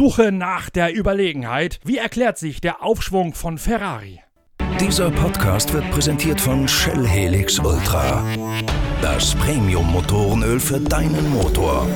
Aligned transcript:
Suche 0.00 0.32
nach 0.32 0.70
der 0.70 0.96
Überlegenheit. 0.96 1.78
Wie 1.84 1.98
erklärt 1.98 2.38
sich 2.38 2.62
der 2.62 2.82
Aufschwung 2.82 3.34
von 3.34 3.58
Ferrari? 3.58 4.22
Dieser 4.80 5.10
Podcast 5.10 5.74
wird 5.74 5.90
präsentiert 5.90 6.40
von 6.40 6.66
Shell 6.66 7.06
Helix 7.06 7.58
Ultra. 7.58 8.24
Das 9.02 9.34
Premium-Motorenöl 9.34 10.58
für 10.58 10.80
deinen 10.80 11.28
Motor. 11.28 11.86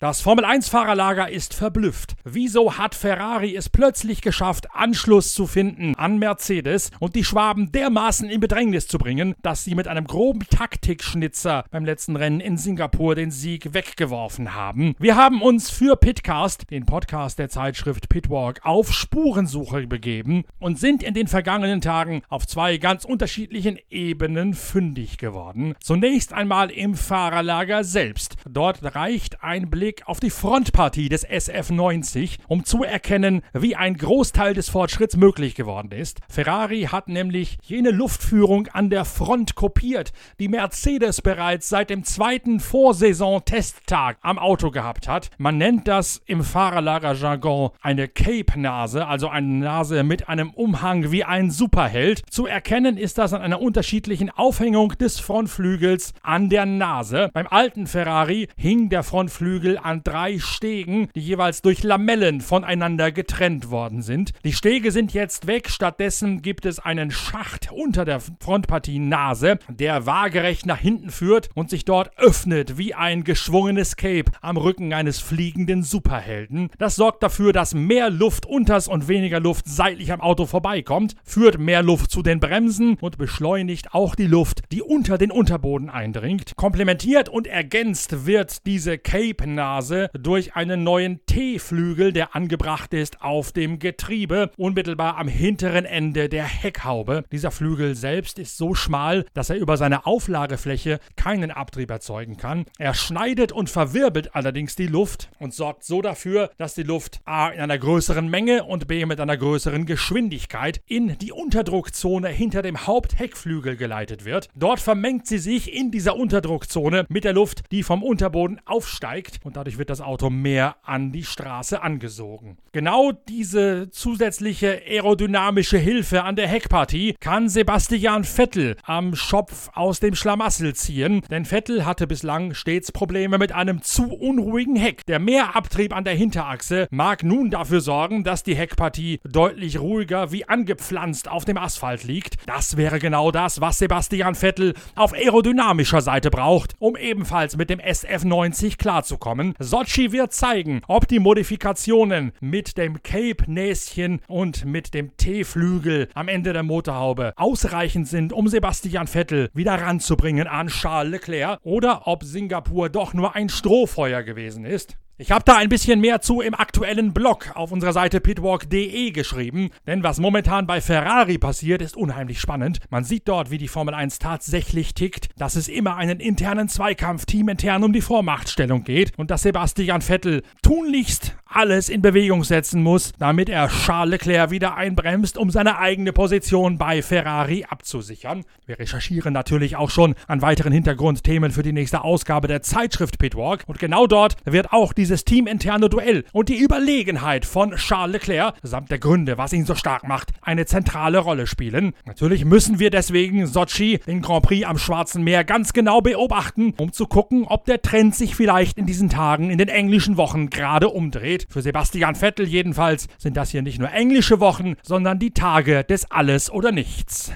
Das 0.00 0.20
Formel-1-Fahrerlager 0.20 1.28
ist 1.28 1.54
verblüfft. 1.54 2.14
Wieso 2.22 2.78
hat 2.78 2.94
Ferrari 2.94 3.56
es 3.56 3.68
plötzlich 3.68 4.20
geschafft, 4.20 4.68
Anschluss 4.72 5.34
zu 5.34 5.48
finden 5.48 5.96
an 5.96 6.18
Mercedes 6.18 6.92
und 7.00 7.16
die 7.16 7.24
Schwaben 7.24 7.72
dermaßen 7.72 8.30
in 8.30 8.38
Bedrängnis 8.38 8.86
zu 8.86 8.96
bringen, 8.96 9.34
dass 9.42 9.64
sie 9.64 9.74
mit 9.74 9.88
einem 9.88 10.04
groben 10.04 10.46
Taktikschnitzer 10.48 11.64
beim 11.72 11.84
letzten 11.84 12.14
Rennen 12.14 12.38
in 12.38 12.58
Singapur 12.58 13.16
den 13.16 13.32
Sieg 13.32 13.74
weggeworfen 13.74 14.54
haben? 14.54 14.94
Wir 15.00 15.16
haben 15.16 15.42
uns 15.42 15.68
für 15.68 15.96
Pitcast, 15.96 16.70
den 16.70 16.86
Podcast 16.86 17.40
der 17.40 17.48
Zeitschrift 17.48 18.08
Pitwalk, 18.08 18.60
auf 18.62 18.92
Spurensuche 18.92 19.88
begeben 19.88 20.44
und 20.60 20.78
sind 20.78 21.02
in 21.02 21.14
den 21.14 21.26
vergangenen 21.26 21.80
Tagen 21.80 22.22
auf 22.28 22.46
zwei 22.46 22.76
ganz 22.76 23.04
unterschiedlichen 23.04 23.80
Ebenen 23.90 24.54
fündig 24.54 25.18
geworden. 25.18 25.74
Zunächst 25.80 26.32
einmal 26.32 26.70
im 26.70 26.94
Fahrerlager 26.94 27.82
selbst. 27.82 28.36
Dort 28.48 28.94
reicht 28.94 29.42
ein 29.42 29.68
Blick 29.68 29.87
Blick 29.88 30.06
auf 30.06 30.20
die 30.20 30.28
Frontpartie 30.28 31.08
des 31.08 31.26
SF90, 31.26 32.40
um 32.46 32.62
zu 32.62 32.84
erkennen, 32.84 33.40
wie 33.54 33.74
ein 33.74 33.96
Großteil 33.96 34.52
des 34.52 34.68
Fortschritts 34.68 35.16
möglich 35.16 35.54
geworden 35.54 35.92
ist. 35.92 36.20
Ferrari 36.28 36.88
hat 36.92 37.08
nämlich 37.08 37.56
jene 37.62 37.90
Luftführung 37.90 38.68
an 38.68 38.90
der 38.90 39.06
Front 39.06 39.54
kopiert, 39.54 40.12
die 40.38 40.48
Mercedes 40.48 41.22
bereits 41.22 41.70
seit 41.70 41.88
dem 41.88 42.04
zweiten 42.04 42.60
Vorsaison-Testtag 42.60 44.18
am 44.20 44.38
Auto 44.38 44.70
gehabt 44.70 45.08
hat. 45.08 45.30
Man 45.38 45.56
nennt 45.56 45.88
das 45.88 46.20
im 46.26 46.44
Fahrerlager-Jargon 46.44 47.70
eine 47.80 48.08
Cape-Nase, 48.08 49.06
also 49.06 49.30
eine 49.30 49.46
Nase 49.46 50.02
mit 50.02 50.28
einem 50.28 50.50
Umhang 50.50 51.12
wie 51.12 51.24
ein 51.24 51.50
Superheld. 51.50 52.20
Zu 52.28 52.44
erkennen 52.44 52.98
ist 52.98 53.16
das 53.16 53.32
an 53.32 53.40
einer 53.40 53.62
unterschiedlichen 53.62 54.28
Aufhängung 54.28 54.90
des 54.98 55.18
Frontflügels 55.18 56.12
an 56.22 56.50
der 56.50 56.66
Nase. 56.66 57.30
Beim 57.32 57.46
alten 57.46 57.86
Ferrari 57.86 58.48
hing 58.58 58.90
der 58.90 59.02
Frontflügel 59.02 59.77
an 59.78 60.02
drei 60.02 60.38
Stegen, 60.38 61.08
die 61.14 61.20
jeweils 61.20 61.62
durch 61.62 61.82
Lamellen 61.82 62.40
voneinander 62.40 63.12
getrennt 63.12 63.70
worden 63.70 64.02
sind. 64.02 64.32
Die 64.44 64.52
Stege 64.52 64.90
sind 64.90 65.12
jetzt 65.12 65.46
weg, 65.46 65.70
stattdessen 65.70 66.42
gibt 66.42 66.66
es 66.66 66.78
einen 66.78 67.10
Schacht 67.10 67.70
unter 67.72 68.04
der 68.04 68.20
Frontpartie 68.20 68.98
Nase, 68.98 69.58
der 69.68 70.06
waagerecht 70.06 70.66
nach 70.66 70.78
hinten 70.78 71.10
führt 71.10 71.50
und 71.54 71.70
sich 71.70 71.84
dort 71.84 72.10
öffnet 72.18 72.78
wie 72.78 72.94
ein 72.94 73.24
geschwungenes 73.24 73.96
Cape 73.96 74.32
am 74.40 74.56
Rücken 74.56 74.92
eines 74.92 75.20
fliegenden 75.20 75.82
Superhelden. 75.82 76.70
Das 76.78 76.96
sorgt 76.96 77.22
dafür, 77.22 77.52
dass 77.52 77.74
mehr 77.74 78.10
Luft 78.10 78.46
unters 78.46 78.88
und 78.88 79.08
weniger 79.08 79.40
Luft 79.40 79.66
seitlich 79.68 80.12
am 80.12 80.20
Auto 80.20 80.46
vorbeikommt, 80.46 81.14
führt 81.24 81.58
mehr 81.58 81.82
Luft 81.82 82.10
zu 82.10 82.22
den 82.22 82.40
Bremsen 82.40 82.96
und 83.00 83.18
beschleunigt 83.18 83.94
auch 83.94 84.14
die 84.14 84.26
Luft, 84.26 84.62
die 84.72 84.82
unter 84.82 85.18
den 85.18 85.30
Unterboden 85.30 85.90
eindringt. 85.90 86.56
Komplementiert 86.56 87.28
und 87.28 87.46
ergänzt 87.46 88.26
wird 88.26 88.66
diese 88.66 88.98
Cape-Nase 88.98 89.67
Nase 89.68 90.08
durch 90.18 90.56
einen 90.56 90.82
neuen 90.82 91.20
T-Flügel, 91.26 92.14
der 92.14 92.34
angebracht 92.34 92.94
ist 92.94 93.20
auf 93.20 93.52
dem 93.52 93.78
Getriebe, 93.78 94.50
unmittelbar 94.56 95.18
am 95.18 95.28
hinteren 95.28 95.84
Ende 95.84 96.30
der 96.30 96.44
Heckhaube. 96.44 97.24
Dieser 97.32 97.50
Flügel 97.50 97.94
selbst 97.94 98.38
ist 98.38 98.56
so 98.56 98.72
schmal, 98.72 99.26
dass 99.34 99.50
er 99.50 99.56
über 99.56 99.76
seine 99.76 100.06
Auflagefläche 100.06 101.00
keinen 101.16 101.50
Abtrieb 101.50 101.90
erzeugen 101.90 102.38
kann. 102.38 102.64
Er 102.78 102.94
schneidet 102.94 103.52
und 103.52 103.68
verwirbelt 103.68 104.34
allerdings 104.34 104.74
die 104.74 104.86
Luft 104.86 105.28
und 105.38 105.52
sorgt 105.52 105.84
so 105.84 106.00
dafür, 106.00 106.50
dass 106.56 106.74
die 106.74 106.82
Luft 106.82 107.20
A 107.26 107.50
in 107.50 107.60
einer 107.60 107.76
größeren 107.76 108.26
Menge 108.26 108.64
und 108.64 108.88
B 108.88 109.04
mit 109.04 109.20
einer 109.20 109.36
größeren 109.36 109.84
Geschwindigkeit 109.84 110.80
in 110.86 111.18
die 111.18 111.32
Unterdruckzone 111.32 112.28
hinter 112.28 112.62
dem 112.62 112.86
Hauptheckflügel 112.86 113.76
geleitet 113.76 114.24
wird. 114.24 114.48
Dort 114.54 114.80
vermengt 114.80 115.26
sie 115.26 115.38
sich 115.38 115.74
in 115.74 115.90
dieser 115.90 116.16
Unterdruckzone 116.16 117.04
mit 117.10 117.24
der 117.24 117.34
Luft, 117.34 117.64
die 117.70 117.82
vom 117.82 118.02
Unterboden 118.02 118.60
aufsteigt 118.64 119.40
und 119.44 119.57
dadurch 119.58 119.76
wird 119.76 119.90
das 119.90 120.00
Auto 120.00 120.30
mehr 120.30 120.76
an 120.84 121.10
die 121.10 121.24
Straße 121.24 121.82
angesogen. 121.82 122.58
Genau 122.70 123.10
diese 123.10 123.90
zusätzliche 123.90 124.82
aerodynamische 124.86 125.78
Hilfe 125.78 126.22
an 126.22 126.36
der 126.36 126.46
Heckpartie 126.46 127.16
kann 127.18 127.48
Sebastian 127.48 128.22
Vettel 128.22 128.76
am 128.84 129.16
Schopf 129.16 129.70
aus 129.74 129.98
dem 129.98 130.14
Schlamassel 130.14 130.76
ziehen, 130.76 131.22
denn 131.28 131.44
Vettel 131.44 131.84
hatte 131.84 132.06
bislang 132.06 132.54
stets 132.54 132.92
Probleme 132.92 133.36
mit 133.36 133.50
einem 133.50 133.82
zu 133.82 134.12
unruhigen 134.12 134.76
Heck. 134.76 135.04
Der 135.06 135.18
Mehrabtrieb 135.18 135.92
an 135.92 136.04
der 136.04 136.14
Hinterachse 136.14 136.86
mag 136.92 137.24
nun 137.24 137.50
dafür 137.50 137.80
sorgen, 137.80 138.22
dass 138.22 138.44
die 138.44 138.54
Heckpartie 138.54 139.18
deutlich 139.24 139.80
ruhiger 139.80 140.30
wie 140.30 140.48
angepflanzt 140.48 141.28
auf 141.28 141.44
dem 141.44 141.56
Asphalt 141.56 142.04
liegt. 142.04 142.36
Das 142.46 142.76
wäre 142.76 143.00
genau 143.00 143.32
das, 143.32 143.60
was 143.60 143.80
Sebastian 143.80 144.36
Vettel 144.36 144.74
auf 144.94 145.14
aerodynamischer 145.14 146.00
Seite 146.00 146.30
braucht, 146.30 146.74
um 146.78 146.96
ebenfalls 146.96 147.56
mit 147.56 147.70
dem 147.70 147.80
SF90 147.80 148.78
klarzukommen 148.78 149.47
kommen. 149.54 149.68
Sochi 149.68 150.12
wird 150.12 150.32
zeigen, 150.32 150.82
ob 150.88 151.08
die 151.08 151.18
Modifikationen 151.18 152.32
mit 152.40 152.76
dem 152.76 153.02
Cape-Näschen 153.02 154.20
und 154.26 154.64
mit 154.64 154.94
dem 154.94 155.16
T-Flügel 155.16 156.08
am 156.14 156.28
Ende 156.28 156.52
der 156.52 156.62
Motorhaube 156.62 157.32
ausreichend 157.36 158.08
sind, 158.08 158.32
um 158.32 158.48
Sebastian 158.48 159.06
Vettel 159.06 159.50
wieder 159.54 159.74
ranzubringen 159.74 160.46
an 160.46 160.68
Charles 160.68 161.12
Leclerc 161.12 161.60
oder 161.62 162.06
ob 162.06 162.24
Singapur 162.24 162.88
doch 162.88 163.14
nur 163.14 163.34
ein 163.34 163.48
Strohfeuer 163.48 164.22
gewesen 164.22 164.64
ist. 164.64 164.96
Ich 165.20 165.32
habe 165.32 165.42
da 165.44 165.56
ein 165.56 165.68
bisschen 165.68 166.00
mehr 166.00 166.20
zu 166.20 166.40
im 166.42 166.54
aktuellen 166.54 167.12
Blog 167.12 167.50
auf 167.56 167.72
unserer 167.72 167.92
Seite 167.92 168.20
pitwalk.de 168.20 169.10
geschrieben, 169.10 169.70
denn 169.84 170.04
was 170.04 170.20
momentan 170.20 170.68
bei 170.68 170.80
Ferrari 170.80 171.38
passiert, 171.38 171.82
ist 171.82 171.96
unheimlich 171.96 172.38
spannend. 172.38 172.78
Man 172.88 173.02
sieht 173.02 173.26
dort, 173.26 173.50
wie 173.50 173.58
die 173.58 173.66
Formel 173.66 173.94
1 173.94 174.20
tatsächlich 174.20 174.94
tickt, 174.94 175.30
dass 175.36 175.56
es 175.56 175.66
immer 175.66 175.96
einen 175.96 176.20
internen 176.20 176.68
Zweikampf 176.68 177.26
teamintern 177.26 177.82
um 177.82 177.92
die 177.92 178.00
Vormachtstellung 178.00 178.84
geht 178.84 179.18
und 179.18 179.32
dass 179.32 179.42
Sebastian 179.42 180.02
Vettel 180.02 180.44
tunlichst 180.62 181.34
alles 181.48 181.88
in 181.88 182.02
Bewegung 182.02 182.44
setzen 182.44 182.82
muss, 182.82 183.12
damit 183.18 183.48
er 183.48 183.68
Charles 183.68 184.10
Leclerc 184.10 184.50
wieder 184.50 184.76
einbremst, 184.76 185.38
um 185.38 185.50
seine 185.50 185.78
eigene 185.78 186.12
Position 186.12 186.78
bei 186.78 187.02
Ferrari 187.02 187.64
abzusichern. 187.68 188.44
Wir 188.66 188.78
recherchieren 188.78 189.32
natürlich 189.32 189.76
auch 189.76 189.90
schon 189.90 190.14
an 190.26 190.42
weiteren 190.42 190.72
Hintergrundthemen 190.72 191.50
für 191.50 191.62
die 191.62 191.72
nächste 191.72 192.04
Ausgabe 192.04 192.48
der 192.48 192.62
Zeitschrift 192.62 193.18
Pitwalk 193.18 193.64
und 193.66 193.78
genau 193.78 194.06
dort 194.06 194.36
wird 194.44 194.72
auch 194.72 194.92
dieses 195.08 195.24
teaminterne 195.24 195.88
Duell 195.88 196.24
und 196.34 196.50
die 196.50 196.62
Überlegenheit 196.62 197.46
von 197.46 197.70
Charles 197.76 198.12
Leclerc 198.12 198.56
samt 198.62 198.90
der 198.90 198.98
Gründe, 198.98 199.38
was 199.38 199.54
ihn 199.54 199.64
so 199.64 199.74
stark 199.74 200.06
macht, 200.06 200.32
eine 200.42 200.66
zentrale 200.66 201.16
Rolle 201.20 201.46
spielen. 201.46 201.94
Natürlich 202.04 202.44
müssen 202.44 202.78
wir 202.78 202.90
deswegen 202.90 203.46
Sochi, 203.46 204.00
den 204.06 204.20
Grand 204.20 204.44
Prix 204.44 204.66
am 204.66 204.76
Schwarzen 204.76 205.24
Meer, 205.24 205.44
ganz 205.44 205.72
genau 205.72 206.02
beobachten, 206.02 206.74
um 206.76 206.92
zu 206.92 207.06
gucken, 207.06 207.44
ob 207.46 207.64
der 207.64 207.80
Trend 207.80 208.16
sich 208.16 208.36
vielleicht 208.36 208.76
in 208.76 208.84
diesen 208.84 209.08
Tagen, 209.08 209.48
in 209.48 209.56
den 209.56 209.68
englischen 209.68 210.18
Wochen 210.18 210.50
gerade 210.50 210.90
umdreht. 210.90 211.46
Für 211.48 211.62
Sebastian 211.62 212.14
Vettel 212.14 212.46
jedenfalls 212.46 213.08
sind 213.16 213.38
das 213.38 213.50
hier 213.50 213.62
nicht 213.62 213.78
nur 213.78 213.90
englische 213.90 214.40
Wochen, 214.40 214.74
sondern 214.82 215.18
die 215.18 215.32
Tage 215.32 215.84
des 215.84 216.10
Alles 216.10 216.50
oder 216.50 216.70
Nichts. 216.70 217.32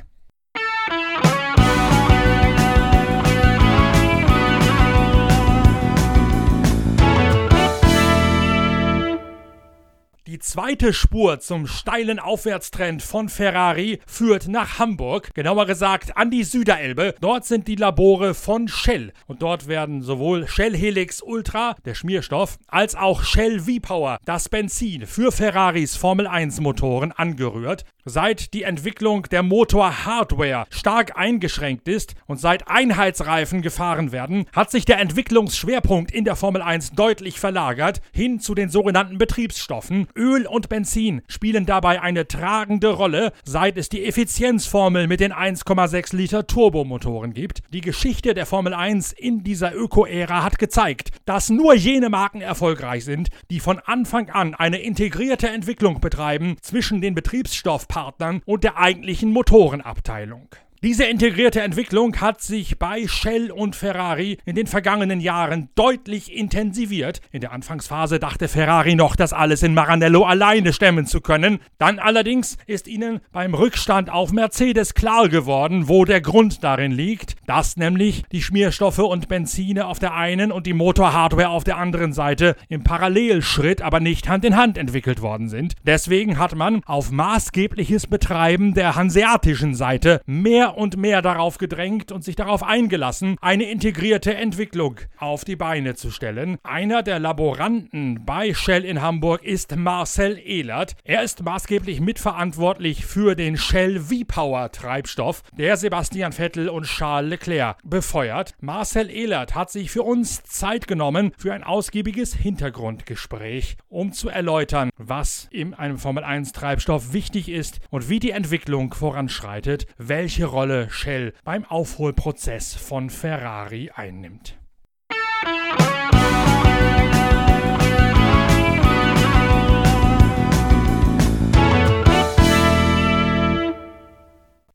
Die 10.33 10.39
zweite 10.39 10.95
Spur 10.95 11.41
zum 11.41 11.67
steilen 11.67 12.19
Aufwärtstrend 12.19 13.03
von 13.03 13.29
Ferrari 13.29 14.01
führt 14.07 14.49
nach 14.49 14.79
Hamburg, 14.79 15.35
genauer 15.35 15.67
gesagt 15.67 16.17
an 16.17 16.31
die 16.31 16.43
Süderelbe. 16.43 17.15
Dort 17.21 17.45
sind 17.45 17.69
die 17.69 17.75
Labore 17.75 18.33
von 18.33 18.67
Shell 18.67 19.13
und 19.27 19.43
dort 19.43 19.69
werden 19.69 20.01
sowohl 20.01 20.49
Shell 20.49 20.75
Helix 20.75 21.21
Ultra, 21.21 21.77
der 21.85 21.95
Schmierstoff, 21.95 22.59
als 22.67 22.95
auch 22.95 23.25
Shell 23.25 23.61
V-Power, 23.61 24.17
das 24.25 24.49
Benzin 24.49 25.07
für 25.07 25.33
Ferraris 25.33 25.97
Formel 25.97 26.27
1 26.27 26.61
Motoren 26.61 27.13
angerührt. 27.13 27.85
Seit 28.05 28.53
die 28.53 28.65
Entwicklung 28.65 29.29
der 29.31 29.45
Motor-Hardware 29.45 30.65
stark 30.71 31.17
eingeschränkt 31.17 31.87
ist 31.87 32.17
und 32.27 32.41
seit 32.41 32.67
Einheitsreifen 32.67 33.63
gefahren 33.63 34.11
werden, 34.11 34.47
hat 34.53 34.73
sich 34.73 34.85
der 34.85 34.99
Entwicklungsschwerpunkt 34.99 36.11
in 36.11 36.25
der 36.25 36.35
Formel 36.35 36.63
1 36.63 36.95
deutlich 36.97 37.39
verlagert 37.39 38.01
hin 38.13 38.41
zu 38.41 38.57
den 38.57 38.71
sogenannten 38.71 39.19
Betriebsstoffen. 39.19 40.09
Öl 40.17 40.49
und 40.49 40.69
Benzin 40.69 41.23
spielen 41.29 41.65
dabei 41.65 42.03
eine 42.03 42.27
tragende 42.27 42.89
Rolle, 42.89 43.33
seit 43.45 43.77
es 43.77 43.89
die 43.89 44.05
Effizienzformel 44.05 45.07
mit 45.07 45.21
den 45.21 45.33
1,6 45.33 46.17
Liter 46.17 46.49
Turbomotoren 46.49 47.35
gibt. 47.35 47.61
Die 47.73 47.83
Geschichte 47.83 48.35
der 48.35 48.47
Formel 48.47 48.75
1 48.75 49.13
in 49.13 49.45
dieser 49.45 49.77
Öko-Ära 49.77 50.43
hat 50.43 50.59
gezeigt, 50.59 51.11
dass 51.25 51.51
nur 51.51 51.73
jene 51.75 52.09
Marken 52.09 52.41
erfolgreich 52.41 53.05
sind, 53.05 53.29
die 53.49 53.61
von 53.61 53.79
Anfang 53.79 54.29
an 54.29 54.57
eine 54.57 54.79
integrierte 54.79 55.49
Entwicklung 55.49 56.01
betreiben 56.01 56.57
zwischen 56.63 57.01
den 57.01 57.15
Betriebsstoffen 57.15 57.92
Partnern 57.93 58.41
und 58.47 58.65
der 58.65 58.79
eigentlichen 58.79 59.33
Motorenabteilung. 59.33 60.49
Diese 60.85 61.05
integrierte 61.05 61.63
Entwicklung 61.63 62.21
hat 62.21 62.43
sich 62.43 62.77
bei 62.77 63.07
Shell 63.07 63.53
und 63.53 63.77
Ferrari 63.77 64.39
in 64.45 64.57
den 64.57 64.67
vergangenen 64.67 65.21
Jahren 65.21 65.69
deutlich 65.77 66.37
intensiviert. 66.37 67.21
In 67.31 67.41
der 67.41 67.53
Anfangsphase 67.53 68.19
dachte 68.19 68.49
Ferrari 68.49 68.97
noch, 68.97 69.15
das 69.15 69.33
alles 69.33 69.63
in 69.63 69.75
Maranello 69.75 70.25
alleine 70.25 70.73
stemmen 70.73 71.07
zu 71.07 71.21
können. 71.21 71.61
Dann 71.79 72.01
allerdings 72.01 72.59
ist 72.67 72.89
ihnen 72.89 73.21
beim 73.31 73.55
Rückstand 73.55 74.11
auf 74.11 74.33
Mercedes 74.33 74.95
klar 74.95 75.29
geworden, 75.29 75.87
wo 75.87 76.05
der 76.05 76.21
Grund 76.21 76.65
darin 76.65 76.91
liegt, 76.91 77.37
dass 77.47 77.77
nämlich 77.77 78.25
die 78.33 78.43
Schmierstoffe 78.43 78.99
und 78.99 79.29
Benzine 79.29 79.87
auf 79.87 80.01
der 80.01 80.15
einen 80.15 80.51
und 80.51 80.67
die 80.67 80.75
Motorhardware 80.75 81.51
auf 81.51 81.63
der 81.63 81.77
anderen 81.77 82.13
Seite 82.13 82.57
im 82.69 82.83
Parallelschritt, 82.83 83.83
aber 83.83 84.01
nicht 84.01 84.29
Hand 84.29 84.45
in 84.45 84.57
Hand 84.57 84.77
entwickelt 84.77 85.23
worden 85.23 85.49
sind. 85.49 85.75
Deswegen 85.87 86.41
hat 86.41 86.57
man 86.57 86.83
auf 86.87 87.13
maßgebliches 87.13 88.09
Betreiben 88.09 88.75
der 88.75 88.97
hanseatischen 88.97 89.77
Seite 89.77 90.21
mehr 90.27 90.72
und 90.77 90.97
mehr 90.97 91.23
darauf 91.23 91.59
gedrängt 91.59 92.13
und 92.13 92.25
sich 92.25 92.37
darauf 92.37 92.63
eingelassen, 92.63 93.37
eine 93.41 93.65
integrierte 93.65 94.35
Entwicklung 94.35 94.97
auf 95.19 95.45
die 95.45 95.57
Beine 95.57 95.95
zu 95.95 96.11
stellen. 96.11 96.59
Einer 96.63 97.03
der 97.03 97.19
Laboranten 97.19 98.25
bei 98.25 98.55
Shell 98.55 98.85
in 98.85 99.03
Hamburg 99.03 99.45
ist 99.45 99.77
Marcel 99.77 100.39
Ehlert. 100.39 100.97
Er 101.05 101.23
ist 101.23 101.43
maßgeblich 101.43 102.01
mitverantwortlich 102.01 103.05
für 103.05 103.35
den 103.35 103.57
Shell 103.57 104.01
V-Power 104.01 104.73
Treibstoff, 104.73 105.43
der 105.57 105.77
Sebastian 105.77 106.33
Vettel 106.33 106.69
und 106.69 106.87
Charles 106.87 107.31
Leclerc 107.31 107.77
befeuert. 107.85 108.55
Marcel 108.61 109.11
Ehlert 109.11 109.55
hat 109.55 109.71
sich 109.71 109.91
für 109.91 110.03
uns 110.03 110.43
Zeit 110.45 110.87
genommen 110.87 111.33
für 111.37 111.53
ein 111.53 111.65
ausgiebiges 111.65 112.35
Hintergrundgespräch, 112.35 113.77
um 113.89 114.13
zu 114.13 114.29
erläutern, 114.29 114.91
was 114.97 115.49
in 115.51 115.75
einem 115.75 115.99
Formel 115.99 116.25
1 116.25 116.53
Treibstoff 116.53 117.13
wichtig 117.13 117.49
ist 117.49 117.81
und 117.91 118.09
wie 118.09 118.21
die 118.21 118.31
Entwicklung 118.31 118.95
voranschreitet, 118.95 119.87
welche 119.99 120.47
Rolle 120.47 120.62
Shell 120.63 121.33
beim 121.45 121.65
Aufholprozess 121.65 122.75
von 122.75 123.11
Ferrari 123.11 123.91
einnimmt. 123.93 124.57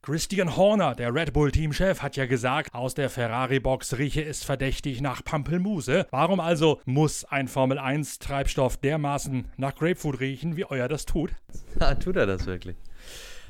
Christian 0.02 0.56
Horner, 0.56 0.94
der 0.94 1.14
Red 1.14 1.32
Bull-Teamchef, 1.32 2.02
hat 2.02 2.16
ja 2.16 2.26
gesagt, 2.26 2.74
aus 2.74 2.94
der 2.94 3.08
Ferrari-Box 3.08 3.98
rieche 3.98 4.24
es 4.24 4.42
verdächtig 4.42 5.00
nach 5.00 5.24
Pampelmuse. 5.24 6.06
Warum 6.10 6.40
also 6.40 6.80
muss 6.84 7.24
ein 7.24 7.48
Formel-1-Treibstoff 7.48 8.78
dermaßen 8.78 9.48
nach 9.56 9.74
Grapefruit 9.74 10.20
riechen, 10.20 10.56
wie 10.56 10.64
euer 10.64 10.88
das 10.88 11.06
tut? 11.06 11.32
Ja, 11.80 11.94
tut 11.94 12.16
er 12.16 12.26
das 12.26 12.46
wirklich? 12.46 12.76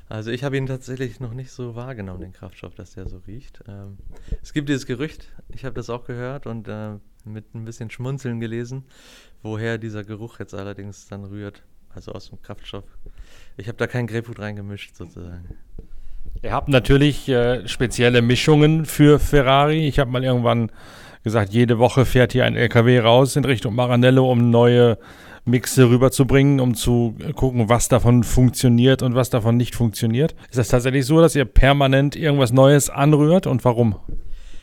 Also 0.09 0.31
ich 0.31 0.43
habe 0.43 0.57
ihn 0.57 0.67
tatsächlich 0.67 1.21
noch 1.21 1.35
nicht 1.35 1.51
so 1.51 1.75
wahrgenommen, 1.75 2.21
den 2.21 2.33
Kraftstoff, 2.33 2.75
dass 2.75 2.95
der 2.95 3.09
so 3.09 3.19
riecht. 3.27 3.61
Ähm, 3.69 3.99
es 4.43 4.53
gibt 4.53 4.69
dieses 4.69 4.87
Gerücht, 4.87 5.29
ich 5.55 5.65
habe 5.65 5.75
das 5.75 5.91
auch 5.91 6.05
gehört 6.05 6.47
und 6.47 6.67
äh, 6.67 6.95
mit 7.25 7.55
ein 7.55 7.65
bisschen 7.65 7.91
Schmunzeln 7.91 8.41
gelesen, 8.41 8.85
woher 9.43 9.77
dieser 9.77 10.05
Geruch 10.05 10.39
jetzt 10.39 10.55
allerdings 10.55 11.09
dann 11.09 11.25
rührt, 11.25 11.63
also 11.95 12.13
aus 12.13 12.31
dem 12.31 12.41
Kraftstoff. 12.41 12.85
Ich 13.59 13.69
habe 13.69 13.77
da 13.77 13.87
kein 13.87 14.07
Grapefruit 14.07 14.39
reingemischt 14.39 14.97
sozusagen. 14.97 15.45
Ihr 16.43 16.53
habt 16.53 16.69
natürlich 16.69 17.29
äh, 17.29 17.67
spezielle 17.69 18.23
Mischungen 18.23 18.87
für 18.87 19.19
Ferrari. 19.19 19.87
Ich 19.89 19.99
habe 19.99 20.11
mal 20.11 20.25
irgendwann 20.25 20.71
gesagt, 21.23 21.53
jede 21.53 21.79
Woche 21.79 22.07
fährt 22.07 22.33
hier 22.33 22.45
ein 22.45 22.57
LKW 22.57 23.01
raus 23.01 23.37
in 23.37 23.45
Richtung 23.45 23.75
Maranello, 23.75 24.31
um 24.31 24.51
neue 24.51 24.99
Mixe 25.49 25.89
rüberzubringen, 25.89 26.61
um 26.61 26.75
zu 26.75 27.17
gucken, 27.35 27.69
was 27.69 27.89
davon 27.89 28.23
funktioniert 28.23 29.03
und 29.03 29.15
was 29.15 29.31
davon 29.31 29.57
nicht 29.57 29.75
funktioniert. 29.75 30.35
Ist 30.51 30.59
das 30.59 30.69
tatsächlich 30.69 31.07
so, 31.07 31.21
dass 31.21 31.35
ihr 31.35 31.45
permanent 31.45 32.17
irgendwas 32.17 32.53
Neues 32.53 32.91
anrührt 32.91 33.47
und 33.47 33.65
warum? 33.65 33.97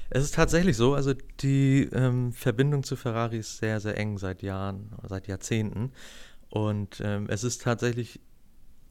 Es 0.10 0.24
ist 0.24 0.36
tatsächlich 0.36 0.78
so, 0.78 0.94
also 0.94 1.14
die 1.42 1.90
ähm, 1.92 2.32
Verbindung 2.32 2.84
zu 2.84 2.96
Ferrari 2.96 3.40
ist 3.40 3.58
sehr, 3.58 3.80
sehr 3.80 3.98
eng 3.98 4.18
seit 4.18 4.44
Jahren, 4.44 4.92
seit 5.08 5.28
Jahrzehnten. 5.28 5.92
Und 6.50 7.02
ähm, 7.04 7.26
es 7.30 7.44
ist 7.44 7.64
tatsächlich 7.64 8.22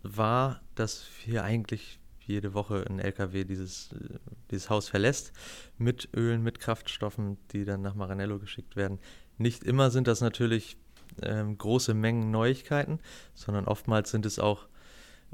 wahr, 0.03 0.61
dass 0.75 1.07
wir 1.25 1.45
eigentlich 1.45 2.01
jede 2.27 2.55
Woche 2.55 2.85
ein 2.89 2.99
LKW 2.99 3.45
dieses, 3.45 3.93
äh, 3.93 4.19
dieses 4.51 4.71
Haus 4.71 4.89
verlässt, 4.89 5.33
mit 5.79 6.09
Ölen, 6.15 6.43
mit 6.43 6.59
Kraftstoffen, 6.59 7.39
die 7.53 7.65
dann 7.65 7.83
nach 7.83 7.95
Maranello 7.95 8.39
geschickt 8.39 8.77
werden. 8.77 8.99
Nicht 9.39 9.65
immer 9.65 9.91
sind 9.91 10.07
das 10.07 10.21
natürlich 10.21 10.77
ähm, 11.23 11.59
große 11.59 11.95
Mengen 11.95 12.31
Neuigkeiten, 12.31 12.99
sondern 13.35 13.67
oftmals 13.67 14.11
sind 14.11 14.27
es 14.27 14.39
auch 14.39 14.67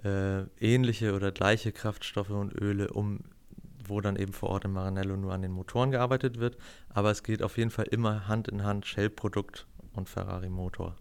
äh, 0.05 0.43
ähnliche 0.61 1.15
oder 1.15 1.33
gleiche 1.33 1.73
Kraftstoffe 1.73 2.31
und 2.31 2.55
Öle, 2.55 2.89
um 2.89 3.21
wo 3.91 4.01
dann 4.01 4.17
eben 4.17 4.33
vor 4.33 4.51
Ort 4.51 4.65
in 4.65 4.73
Maranello 4.73 5.17
nur 5.17 5.33
an 5.33 5.43
den 5.43 5.53
Motoren 5.53 5.91
gearbeitet 5.91 6.39
wird. 6.39 6.57
Aber 6.89 7.11
es 7.11 7.23
geht 7.23 7.43
auf 7.43 7.59
jeden 7.59 7.71
Fall 7.71 7.87
immer 7.91 8.29
Hand 8.29 8.49
in 8.49 8.65
Hand 8.65 8.87
Shell-Produkt 8.87 9.67
und 9.93 10.09
Ferrari-Motor. 10.09 10.95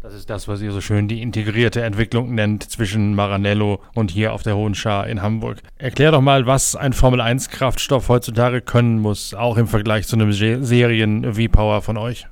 Das 0.00 0.14
ist 0.14 0.30
das, 0.30 0.46
was 0.46 0.60
ihr 0.60 0.70
so 0.70 0.80
schön 0.80 1.08
die 1.08 1.20
integrierte 1.22 1.82
Entwicklung 1.82 2.32
nennt 2.32 2.62
zwischen 2.62 3.16
Maranello 3.16 3.82
und 3.94 4.12
hier 4.12 4.32
auf 4.32 4.44
der 4.44 4.56
Hohen 4.56 4.76
Schar 4.76 5.08
in 5.08 5.22
Hamburg. 5.22 5.58
Erklär 5.76 6.12
doch 6.12 6.20
mal, 6.20 6.46
was 6.46 6.76
ein 6.76 6.92
Formel-1-Kraftstoff 6.92 8.08
heutzutage 8.08 8.60
können 8.60 9.00
muss, 9.00 9.34
auch 9.34 9.56
im 9.56 9.66
Vergleich 9.66 10.06
zu 10.06 10.14
einem 10.14 10.32
Serien-V-Power 10.32 11.82
von 11.82 11.96
euch. 11.96 12.28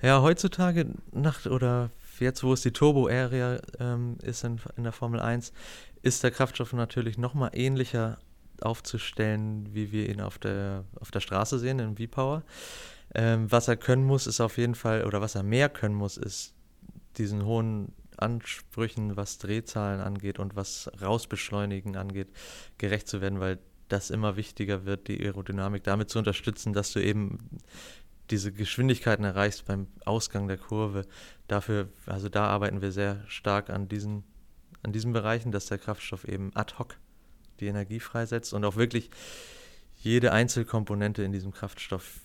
Ja, 0.00 0.22
heutzutage, 0.22 0.86
nach, 1.10 1.44
oder 1.46 1.90
jetzt, 2.20 2.44
wo 2.44 2.52
es 2.52 2.62
die 2.62 2.72
Turbo-Area 2.72 3.60
ähm, 3.80 4.16
ist 4.22 4.44
in, 4.44 4.60
in 4.76 4.84
der 4.84 4.92
Formel 4.92 5.18
1, 5.20 5.52
ist 6.02 6.22
der 6.22 6.30
Kraftstoff 6.30 6.72
natürlich 6.72 7.18
nochmal 7.18 7.50
ähnlicher 7.52 8.18
aufzustellen, 8.60 9.68
wie 9.72 9.90
wir 9.90 10.08
ihn 10.08 10.20
auf 10.20 10.38
der, 10.38 10.84
auf 11.00 11.10
der 11.10 11.20
Straße 11.20 11.58
sehen, 11.58 11.80
im 11.80 11.96
V-Power. 11.96 12.44
Ähm, 13.14 13.50
was 13.50 13.66
er 13.66 13.76
können 13.76 14.04
muss, 14.04 14.28
ist 14.28 14.40
auf 14.40 14.56
jeden 14.56 14.76
Fall, 14.76 15.04
oder 15.04 15.20
was 15.20 15.34
er 15.34 15.42
mehr 15.42 15.68
können 15.68 15.94
muss, 15.94 16.16
ist 16.16 16.54
diesen 17.16 17.44
hohen 17.44 17.92
Ansprüchen, 18.16 19.16
was 19.16 19.38
Drehzahlen 19.38 20.00
angeht 20.00 20.38
und 20.38 20.54
was 20.54 20.90
Rausbeschleunigen 21.00 21.96
angeht, 21.96 22.28
gerecht 22.78 23.08
zu 23.08 23.20
werden, 23.20 23.40
weil 23.40 23.58
das 23.88 24.10
immer 24.10 24.36
wichtiger 24.36 24.84
wird, 24.84 25.08
die 25.08 25.20
Aerodynamik 25.24 25.82
damit 25.82 26.10
zu 26.10 26.18
unterstützen, 26.18 26.72
dass 26.72 26.92
du 26.92 27.00
eben 27.00 27.38
diese 28.30 28.52
Geschwindigkeiten 28.52 29.24
erreichst 29.24 29.66
beim 29.66 29.88
Ausgang 30.04 30.48
der 30.48 30.58
Kurve. 30.58 31.06
Dafür, 31.46 31.88
also 32.06 32.28
da 32.28 32.46
arbeiten 32.46 32.80
wir 32.82 32.92
sehr 32.92 33.24
stark 33.28 33.70
an 33.70 33.88
diesen, 33.88 34.24
an 34.82 34.92
diesen 34.92 35.12
Bereichen, 35.12 35.52
dass 35.52 35.66
der 35.66 35.78
Kraftstoff 35.78 36.24
eben 36.24 36.50
ad 36.54 36.74
hoc 36.78 36.96
die 37.60 37.66
Energie 37.66 38.00
freisetzt 38.00 38.52
und 38.54 38.64
auch 38.64 38.76
wirklich 38.76 39.10
jede 39.96 40.32
Einzelkomponente 40.32 41.22
in 41.22 41.32
diesem 41.32 41.52
Kraftstoff 41.52 42.20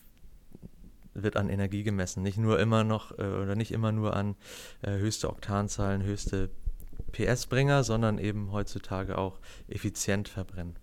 wird 1.13 1.37
an 1.37 1.49
Energie 1.49 1.83
gemessen. 1.83 2.23
Nicht 2.23 2.37
nur 2.37 2.59
immer 2.59 2.83
noch 2.83 3.17
äh, 3.17 3.23
oder 3.23 3.55
nicht 3.55 3.71
immer 3.71 3.91
nur 3.91 4.15
an 4.15 4.35
äh, 4.81 4.91
höchste 4.91 5.29
Oktanzahlen, 5.29 6.03
höchste 6.03 6.49
PS-Bringer, 7.11 7.83
sondern 7.83 8.17
eben 8.17 8.51
heutzutage 8.51 9.17
auch 9.17 9.39
effizient 9.67 10.27
verbrennen. 10.27 10.75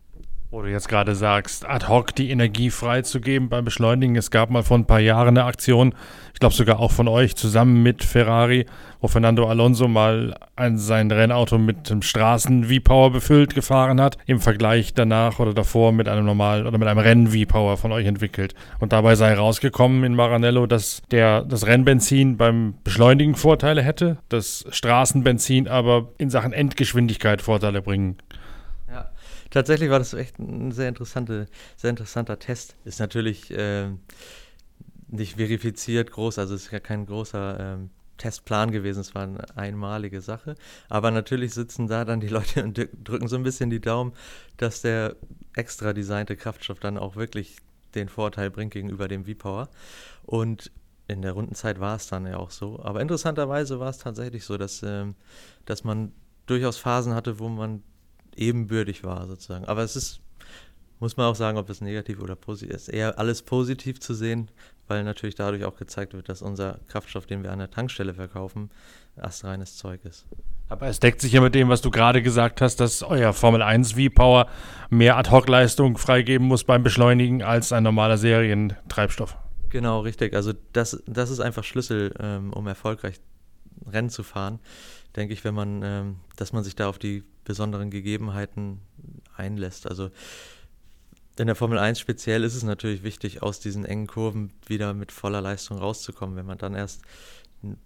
Wo 0.52 0.62
du 0.62 0.68
jetzt 0.68 0.88
gerade 0.88 1.14
sagst, 1.14 1.64
ad 1.64 1.86
hoc 1.86 2.12
die 2.16 2.30
Energie 2.30 2.70
freizugeben 2.70 3.48
beim 3.48 3.64
Beschleunigen. 3.64 4.16
Es 4.16 4.32
gab 4.32 4.50
mal 4.50 4.64
vor 4.64 4.78
ein 4.78 4.84
paar 4.84 4.98
Jahren 4.98 5.38
eine 5.38 5.44
Aktion, 5.44 5.94
ich 6.34 6.40
glaube 6.40 6.56
sogar 6.56 6.80
auch 6.80 6.90
von 6.90 7.06
euch, 7.06 7.36
zusammen 7.36 7.84
mit 7.84 8.02
Ferrari, 8.02 8.66
wo 9.00 9.06
Fernando 9.06 9.48
Alonso 9.48 9.86
mal 9.86 10.34
ein, 10.56 10.76
sein 10.76 11.08
Rennauto 11.08 11.56
mit 11.56 11.88
einem 11.88 12.02
Straßen-V-Power 12.02 13.12
befüllt 13.12 13.54
gefahren 13.54 14.00
hat, 14.00 14.18
im 14.26 14.40
Vergleich 14.40 14.92
danach 14.92 15.38
oder 15.38 15.54
davor 15.54 15.92
mit 15.92 16.08
einem 16.08 16.26
normalen 16.26 16.66
oder 16.66 16.78
mit 16.78 16.88
einem 16.88 16.98
Rennen-V-Power 16.98 17.76
von 17.76 17.92
euch 17.92 18.06
entwickelt. 18.06 18.56
Und 18.80 18.92
dabei 18.92 19.14
sei 19.14 19.34
rausgekommen 19.34 20.02
in 20.02 20.16
Maranello, 20.16 20.66
dass 20.66 21.02
der, 21.12 21.42
das 21.42 21.64
Rennbenzin 21.64 22.36
beim 22.36 22.74
Beschleunigen 22.82 23.36
Vorteile 23.36 23.82
hätte, 23.82 24.18
das 24.28 24.66
Straßenbenzin 24.70 25.68
aber 25.68 26.08
in 26.18 26.28
Sachen 26.28 26.52
Endgeschwindigkeit 26.52 27.40
Vorteile 27.40 27.82
bringen 27.82 28.16
tatsächlich 29.50 29.90
war 29.90 29.98
das 29.98 30.14
echt 30.14 30.38
ein 30.38 30.72
sehr, 30.72 30.88
interessante, 30.88 31.46
sehr 31.76 31.90
interessanter 31.90 32.38
Test. 32.38 32.76
Ist 32.84 33.00
natürlich 33.00 33.50
äh, 33.50 33.88
nicht 35.08 35.36
verifiziert 35.36 36.10
groß, 36.10 36.38
also 36.38 36.54
es 36.54 36.66
ist 36.66 36.72
ja 36.72 36.80
kein 36.80 37.06
großer 37.06 37.58
ähm, 37.60 37.90
Testplan 38.16 38.70
gewesen, 38.70 39.00
es 39.00 39.14
war 39.14 39.22
eine 39.22 39.56
einmalige 39.56 40.20
Sache. 40.20 40.54
Aber 40.88 41.10
natürlich 41.10 41.54
sitzen 41.54 41.88
da 41.88 42.04
dann 42.04 42.20
die 42.20 42.28
Leute 42.28 42.62
und 42.62 42.88
drücken 43.02 43.28
so 43.28 43.36
ein 43.36 43.42
bisschen 43.42 43.70
die 43.70 43.80
Daumen, 43.80 44.12
dass 44.58 44.82
der 44.82 45.16
extra 45.54 45.92
designte 45.92 46.36
Kraftstoff 46.36 46.80
dann 46.80 46.98
auch 46.98 47.16
wirklich 47.16 47.56
den 47.94 48.08
Vorteil 48.08 48.50
bringt 48.50 48.72
gegenüber 48.72 49.08
dem 49.08 49.24
V-Power. 49.24 49.68
Und 50.24 50.70
in 51.08 51.22
der 51.22 51.32
Rundenzeit 51.32 51.80
war 51.80 51.96
es 51.96 52.06
dann 52.06 52.26
ja 52.26 52.36
auch 52.36 52.50
so. 52.50 52.80
Aber 52.82 53.00
interessanterweise 53.00 53.80
war 53.80 53.88
es 53.88 53.98
tatsächlich 53.98 54.44
so, 54.44 54.58
dass, 54.58 54.82
ähm, 54.82 55.14
dass 55.64 55.82
man 55.82 56.12
durchaus 56.46 56.76
Phasen 56.76 57.14
hatte, 57.14 57.38
wo 57.38 57.48
man 57.48 57.82
ebenbürtig 58.36 59.04
war 59.04 59.26
sozusagen. 59.26 59.64
Aber 59.64 59.82
es 59.82 59.96
ist, 59.96 60.20
muss 60.98 61.16
man 61.16 61.26
auch 61.26 61.34
sagen, 61.34 61.58
ob 61.58 61.68
es 61.70 61.80
negativ 61.80 62.20
oder 62.20 62.36
positiv 62.36 62.74
ist, 62.74 62.88
eher 62.88 63.18
alles 63.18 63.42
positiv 63.42 64.00
zu 64.00 64.14
sehen, 64.14 64.50
weil 64.88 65.04
natürlich 65.04 65.36
dadurch 65.36 65.64
auch 65.64 65.76
gezeigt 65.76 66.14
wird, 66.14 66.28
dass 66.28 66.42
unser 66.42 66.80
Kraftstoff, 66.88 67.26
den 67.26 67.42
wir 67.42 67.52
an 67.52 67.58
der 67.58 67.70
Tankstelle 67.70 68.14
verkaufen, 68.14 68.70
astreines 69.16 69.76
Zeug 69.76 70.04
ist. 70.04 70.26
Aber 70.68 70.86
es 70.86 71.00
deckt 71.00 71.20
sich 71.20 71.32
ja 71.32 71.40
mit 71.40 71.54
dem, 71.54 71.68
was 71.68 71.80
du 71.80 71.90
gerade 71.90 72.22
gesagt 72.22 72.60
hast, 72.60 72.80
dass 72.80 73.02
euer 73.02 73.32
Formel 73.32 73.62
1 73.62 73.92
V-Power 73.92 74.46
mehr 74.88 75.16
Ad-Hoc-Leistung 75.16 75.98
freigeben 75.98 76.46
muss 76.46 76.64
beim 76.64 76.82
Beschleunigen 76.82 77.42
als 77.42 77.72
ein 77.72 77.82
normaler 77.82 78.18
Serientreibstoff. 78.18 79.36
Genau, 79.70 80.00
richtig. 80.00 80.34
Also 80.34 80.52
das, 80.72 81.02
das 81.06 81.30
ist 81.30 81.40
einfach 81.40 81.64
Schlüssel, 81.64 82.14
ähm, 82.20 82.52
um 82.52 82.66
erfolgreich 82.66 83.16
Rennen 83.86 84.10
zu 84.10 84.22
fahren, 84.22 84.60
denke 85.16 85.32
ich, 85.32 85.44
wenn 85.44 85.54
man, 85.54 85.82
ähm, 85.82 86.16
dass 86.36 86.52
man 86.52 86.62
sich 86.62 86.76
da 86.76 86.88
auf 86.88 86.98
die 86.98 87.24
besonderen 87.50 87.90
Gegebenheiten 87.90 88.80
einlässt. 89.36 89.88
Also 89.88 90.10
in 91.36 91.48
der 91.48 91.56
Formel 91.56 91.78
1 91.78 91.98
speziell 91.98 92.44
ist 92.44 92.54
es 92.54 92.62
natürlich 92.62 93.02
wichtig, 93.02 93.42
aus 93.42 93.58
diesen 93.58 93.84
engen 93.84 94.06
Kurven 94.06 94.52
wieder 94.66 94.94
mit 94.94 95.10
voller 95.10 95.40
Leistung 95.40 95.78
rauszukommen. 95.78 96.36
Wenn 96.36 96.46
man 96.46 96.58
dann 96.58 96.76
erst 96.76 97.02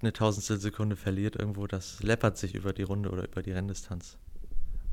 eine 0.02 0.12
Tausendstel 0.12 0.61
Sekunde 0.61 0.97
verliert 0.97 1.37
irgendwo, 1.37 1.66
das 1.66 2.02
läppert 2.02 2.37
sich 2.37 2.54
über 2.54 2.75
die 2.75 2.83
Runde 2.83 3.11
oder 3.11 3.25
über 3.25 3.42
die 3.42 3.52
Renndistanz. 3.52 4.18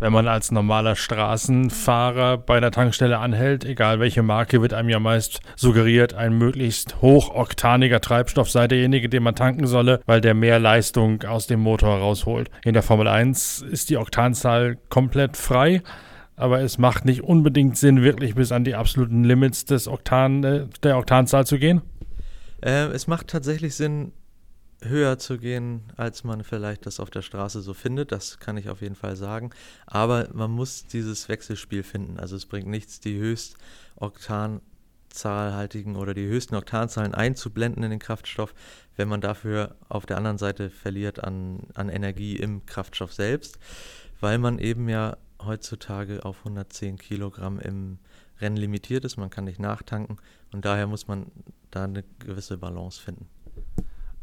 Wenn 0.02 0.14
man 0.14 0.28
als 0.28 0.50
normaler 0.50 0.96
Straßenfahrer 0.96 2.40
bei 2.40 2.58
einer 2.58 2.72
Tankstelle 2.72 3.20
anhält, 3.20 3.64
egal 3.66 4.00
welche 4.00 4.24
Marke, 4.24 4.60
wird 4.60 4.74
einem 4.74 4.90
ja 4.90 5.00
meist 5.00 5.42
suggeriert, 5.56 6.16
ein 6.16 6.36
möglichst 6.40 7.04
hochoktaniger 7.04 8.02
Treibstoff 8.02 8.50
sei 8.50 8.68
derjenige, 8.68 9.10
den 9.10 9.22
man 9.22 9.36
tanken 9.36 9.68
solle, 9.68 10.02
weil 10.08 10.20
der 10.20 10.34
mehr 10.34 10.58
Leistung 10.58 11.22
aus 11.22 11.46
dem 11.46 11.60
Motor 11.60 12.00
rausholt. 12.00 12.50
In 12.64 12.74
der 12.74 12.82
Formel 12.82 13.08
1 13.08 13.62
ist 13.62 13.92
die 13.92 13.98
Oktanzahl 13.98 14.80
komplett 14.90 15.38
frei 15.38 15.84
aber 16.36 16.62
es 16.62 16.80
macht 16.80 17.06
nicht 17.06 17.22
unbedingt 17.22 17.78
Sinn, 17.78 18.02
wirklich 18.02 18.34
bis 18.34 18.52
an 18.52 18.64
die 18.64 18.74
absoluten 18.74 19.24
Limits 19.24 19.66
des 19.66 19.88
Oktan, 19.88 20.44
äh, 20.44 20.66
der 20.82 20.98
Oktanzahl 20.98 21.46
zu 21.46 21.60
gehen? 21.60 21.84
Äh, 22.62 22.88
es 22.88 23.06
macht 23.06 23.28
tatsächlich 23.28 23.76
Sinn, 23.76 24.12
höher 24.84 25.20
zu 25.20 25.38
gehen, 25.38 25.84
als 25.96 26.24
man 26.24 26.44
vielleicht 26.44 26.86
das 26.86 27.00
auf 27.00 27.10
der 27.10 27.22
Straße 27.22 27.62
so 27.62 27.74
findet. 27.74 28.12
Das 28.12 28.40
kann 28.40 28.58
ich 28.58 28.70
auf 28.70 28.82
jeden 28.82 28.96
Fall 28.96 29.16
sagen. 29.16 29.52
Aber 29.86 30.30
man 30.34 30.52
muss 30.52 30.86
dieses 30.86 31.30
Wechselspiel 31.30 31.84
finden. 31.84 32.20
Also 32.20 32.36
es 32.36 32.46
bringt 32.46 32.68
nichts, 32.68 33.00
die 33.00 33.18
höchst 33.18 33.56
oktanzahlhaltigen 33.96 35.96
oder 35.96 36.14
die 36.14 36.28
höchsten 36.28 36.56
Oktanzahlen 36.56 37.14
einzublenden 37.14 37.84
in 37.84 37.92
den 37.92 38.00
Kraftstoff, 38.00 38.54
wenn 38.96 39.08
man 39.08 39.22
dafür 39.22 39.76
auf 39.88 40.06
der 40.06 40.18
anderen 40.18 40.40
Seite 40.40 40.70
verliert 40.70 41.24
an, 41.24 41.68
an 41.76 41.90
Energie 41.90 42.36
im 42.36 42.66
Kraftstoff 42.66 43.14
selbst, 43.14 43.60
weil 44.20 44.40
man 44.40 44.58
eben 44.58 44.90
ja 44.90 45.18
heutzutage 45.44 46.26
auf 46.26 46.40
110 46.40 46.98
Kilogramm 46.98 47.60
im 47.60 48.00
Rennen 48.40 48.58
limitiert 48.58 49.06
ist. 49.06 49.18
Man 49.18 49.30
kann 49.30 49.46
nicht 49.46 49.60
nachtanken 49.60 50.18
und 50.52 50.66
daher 50.66 50.88
muss 50.88 51.08
man 51.08 51.32
da 51.70 51.84
eine 51.84 52.04
gewisse 52.20 52.58
Balance 52.58 53.02
finden. 53.02 53.28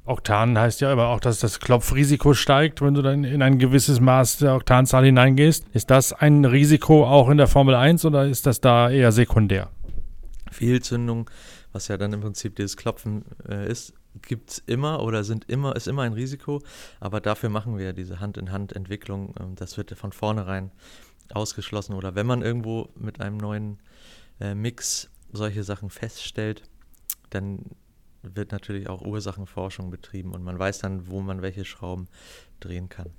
Oktan 0.08 0.58
heißt 0.58 0.80
ja 0.80 0.90
aber 0.90 1.08
auch, 1.08 1.20
dass 1.20 1.40
das 1.40 1.60
Klopfrisiko 1.60 2.34
steigt, 2.34 2.80
wenn 2.80 2.94
du 2.94 3.02
dann 3.02 3.24
in 3.24 3.42
ein 3.42 3.58
gewisses 3.58 4.00
Maß 4.00 4.38
der 4.38 4.54
Oktanzahl 4.54 5.04
hineingehst. 5.04 5.66
Ist 5.72 5.90
das 5.90 6.12
ein 6.12 6.44
Risiko 6.44 7.06
auch 7.06 7.28
in 7.28 7.38
der 7.38 7.46
Formel 7.46 7.74
1 7.74 8.04
oder 8.04 8.26
ist 8.26 8.46
das 8.46 8.60
da 8.60 8.90
eher 8.90 9.12
sekundär? 9.12 9.70
Fehlzündung, 10.50 11.30
was 11.72 11.88
ja 11.88 11.96
dann 11.96 12.12
im 12.12 12.20
Prinzip 12.20 12.56
dieses 12.56 12.76
Klopfen 12.76 13.24
äh, 13.48 13.70
ist, 13.70 13.92
gibt 14.22 14.50
es 14.50 14.58
immer 14.66 15.02
oder 15.02 15.24
sind 15.24 15.48
immer, 15.48 15.76
ist 15.76 15.86
immer 15.86 16.02
ein 16.02 16.12
Risiko, 16.12 16.62
aber 17.00 17.20
dafür 17.20 17.50
machen 17.50 17.78
wir 17.78 17.86
ja 17.86 17.92
diese 17.92 18.20
Hand-in-Hand-Entwicklung. 18.20 19.34
Ähm, 19.38 19.54
das 19.54 19.76
wird 19.76 19.90
von 19.96 20.12
vornherein 20.12 20.70
ausgeschlossen. 21.32 21.94
Oder 21.94 22.14
wenn 22.14 22.26
man 22.26 22.42
irgendwo 22.42 22.88
mit 22.96 23.20
einem 23.20 23.36
neuen 23.36 23.78
äh, 24.40 24.54
Mix 24.54 25.10
solche 25.32 25.62
Sachen 25.64 25.90
feststellt, 25.90 26.62
dann 27.30 27.60
wird 28.22 28.52
natürlich 28.52 28.88
auch 28.88 29.02
Ursachenforschung 29.02 29.90
betrieben 29.90 30.32
und 30.32 30.42
man 30.42 30.58
weiß 30.58 30.78
dann, 30.78 31.08
wo 31.08 31.20
man 31.20 31.42
welche 31.42 31.64
Schrauben 31.64 32.08
drehen 32.60 32.88
kann 32.88 33.10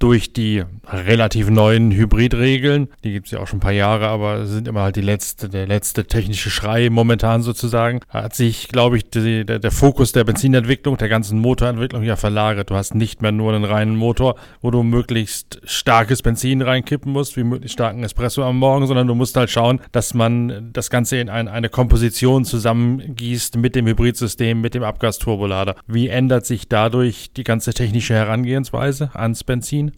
durch 0.00 0.32
die 0.32 0.64
relativ 0.88 1.50
neuen 1.50 1.92
Hybridregeln, 1.92 2.88
die 3.04 3.12
gibt 3.12 3.26
es 3.26 3.32
ja 3.32 3.38
auch 3.38 3.46
schon 3.46 3.58
ein 3.58 3.60
paar 3.60 3.70
Jahre, 3.70 4.08
aber 4.08 4.46
sind 4.46 4.66
immer 4.66 4.80
halt 4.80 4.96
die 4.96 5.02
letzte, 5.02 5.50
der 5.50 5.66
letzte 5.66 6.06
technische 6.06 6.48
Schrei 6.48 6.88
momentan 6.88 7.42
sozusagen, 7.42 8.00
hat 8.08 8.34
sich, 8.34 8.68
glaube 8.68 8.96
ich, 8.96 9.10
die, 9.10 9.44
der, 9.44 9.58
der, 9.58 9.70
Fokus 9.70 10.12
der 10.12 10.24
Benzinentwicklung, 10.24 10.96
der 10.96 11.10
ganzen 11.10 11.38
Motorentwicklung 11.38 12.02
ja 12.02 12.16
verlagert. 12.16 12.70
Du 12.70 12.76
hast 12.76 12.94
nicht 12.94 13.20
mehr 13.20 13.30
nur 13.30 13.52
einen 13.52 13.64
reinen 13.64 13.94
Motor, 13.94 14.36
wo 14.62 14.70
du 14.70 14.82
möglichst 14.82 15.60
starkes 15.64 16.22
Benzin 16.22 16.62
reinkippen 16.62 17.12
musst, 17.12 17.36
wie 17.36 17.44
möglichst 17.44 17.74
starken 17.74 18.02
Espresso 18.02 18.42
am 18.42 18.58
Morgen, 18.58 18.86
sondern 18.86 19.06
du 19.06 19.14
musst 19.14 19.36
halt 19.36 19.50
schauen, 19.50 19.80
dass 19.92 20.14
man 20.14 20.70
das 20.72 20.88
Ganze 20.88 21.18
in 21.18 21.28
ein, 21.28 21.46
eine 21.46 21.68
Komposition 21.68 22.46
zusammengießt 22.46 23.58
mit 23.58 23.76
dem 23.76 23.86
Hybridsystem, 23.86 24.62
mit 24.62 24.72
dem 24.74 24.82
Abgasturbolader. 24.82 25.76
Wie 25.86 26.08
ändert 26.08 26.46
sich 26.46 26.68
dadurch 26.68 27.32
die 27.34 27.44
ganze 27.44 27.74
technische 27.74 28.14
Herangehensweise 28.14 29.10
ans 29.12 29.44
Benzin? 29.44 29.89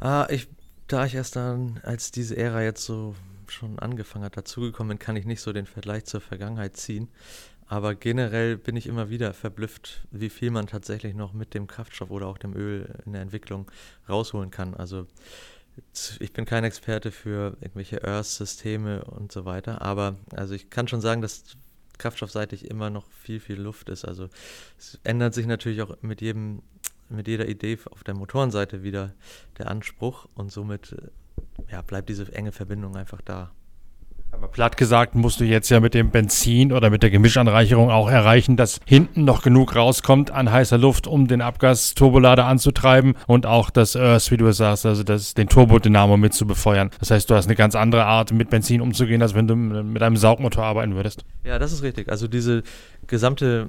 Ah, 0.00 0.26
ich, 0.30 0.48
da 0.86 1.04
ich 1.04 1.14
erst 1.14 1.36
dann, 1.36 1.80
als 1.82 2.10
diese 2.10 2.36
Ära 2.36 2.62
jetzt 2.62 2.84
so 2.84 3.14
schon 3.48 3.78
angefangen 3.78 4.24
hat, 4.24 4.36
dazugekommen 4.36 4.96
bin, 4.96 4.98
kann 4.98 5.16
ich 5.16 5.26
nicht 5.26 5.40
so 5.40 5.52
den 5.52 5.66
Vergleich 5.66 6.04
zur 6.04 6.20
Vergangenheit 6.20 6.76
ziehen. 6.76 7.08
Aber 7.66 7.94
generell 7.94 8.56
bin 8.56 8.74
ich 8.76 8.88
immer 8.88 9.10
wieder 9.10 9.32
verblüfft, 9.32 10.06
wie 10.10 10.30
viel 10.30 10.50
man 10.50 10.66
tatsächlich 10.66 11.14
noch 11.14 11.32
mit 11.32 11.54
dem 11.54 11.68
Kraftstoff 11.68 12.10
oder 12.10 12.26
auch 12.26 12.38
dem 12.38 12.56
Öl 12.56 12.92
in 13.06 13.12
der 13.12 13.22
Entwicklung 13.22 13.70
rausholen 14.08 14.50
kann. 14.50 14.74
Also 14.74 15.06
ich 16.18 16.32
bin 16.32 16.46
kein 16.46 16.64
Experte 16.64 17.12
für 17.12 17.56
irgendwelche 17.60 18.02
Earth-Systeme 18.02 19.04
und 19.04 19.30
so 19.30 19.44
weiter, 19.44 19.82
aber 19.82 20.16
also 20.34 20.54
ich 20.54 20.68
kann 20.68 20.88
schon 20.88 21.00
sagen, 21.00 21.22
dass 21.22 21.44
kraftstoffseitig 21.98 22.68
immer 22.68 22.90
noch 22.90 23.06
viel, 23.12 23.38
viel 23.38 23.60
Luft 23.60 23.88
ist. 23.88 24.04
Also 24.04 24.28
es 24.76 24.98
ändert 25.04 25.34
sich 25.34 25.46
natürlich 25.46 25.82
auch 25.82 25.96
mit 26.02 26.20
jedem 26.20 26.62
mit 27.10 27.28
jeder 27.28 27.48
Idee 27.48 27.78
auf 27.90 28.04
der 28.04 28.14
Motorenseite 28.14 28.82
wieder 28.82 29.12
der 29.58 29.70
Anspruch 29.70 30.28
und 30.34 30.50
somit 30.50 30.92
äh, 30.92 31.72
ja, 31.72 31.82
bleibt 31.82 32.08
diese 32.08 32.32
enge 32.32 32.52
Verbindung 32.52 32.96
einfach 32.96 33.20
da. 33.20 33.50
Aber 34.32 34.48
platt 34.48 34.76
gesagt 34.76 35.14
musst 35.14 35.40
du 35.40 35.44
jetzt 35.44 35.70
ja 35.70 35.80
mit 35.80 35.92
dem 35.92 36.10
Benzin 36.10 36.72
oder 36.72 36.88
mit 36.88 37.02
der 37.02 37.10
Gemischanreicherung 37.10 37.90
auch 37.90 38.08
erreichen, 38.08 38.56
dass 38.56 38.80
hinten 38.84 39.24
noch 39.24 39.42
genug 39.42 39.74
rauskommt 39.74 40.30
an 40.30 40.50
heißer 40.50 40.78
Luft, 40.78 41.06
um 41.06 41.26
den 41.26 41.40
Abgasturbolader 41.40 42.46
anzutreiben 42.46 43.14
und 43.26 43.44
auch 43.44 43.70
das 43.70 43.96
Earth, 43.96 44.30
wie 44.30 44.36
du 44.36 44.46
es 44.46 44.58
sagst, 44.58 44.86
also 44.86 45.02
das, 45.02 45.34
den 45.34 45.48
Turbodynamo 45.48 46.16
mit 46.16 46.32
zu 46.32 46.46
befeuern. 46.46 46.90
Das 47.00 47.10
heißt, 47.10 47.28
du 47.28 47.34
hast 47.34 47.46
eine 47.46 47.56
ganz 47.56 47.74
andere 47.74 48.04
Art, 48.04 48.32
mit 48.32 48.50
Benzin 48.50 48.80
umzugehen, 48.80 49.20
als 49.20 49.34
wenn 49.34 49.48
du 49.48 49.56
mit 49.56 50.02
einem 50.02 50.16
Saugmotor 50.16 50.64
arbeiten 50.64 50.94
würdest. 50.94 51.24
Ja, 51.44 51.58
das 51.58 51.72
ist 51.72 51.82
richtig. 51.82 52.08
Also 52.08 52.28
diese 52.28 52.62
gesamte 53.06 53.68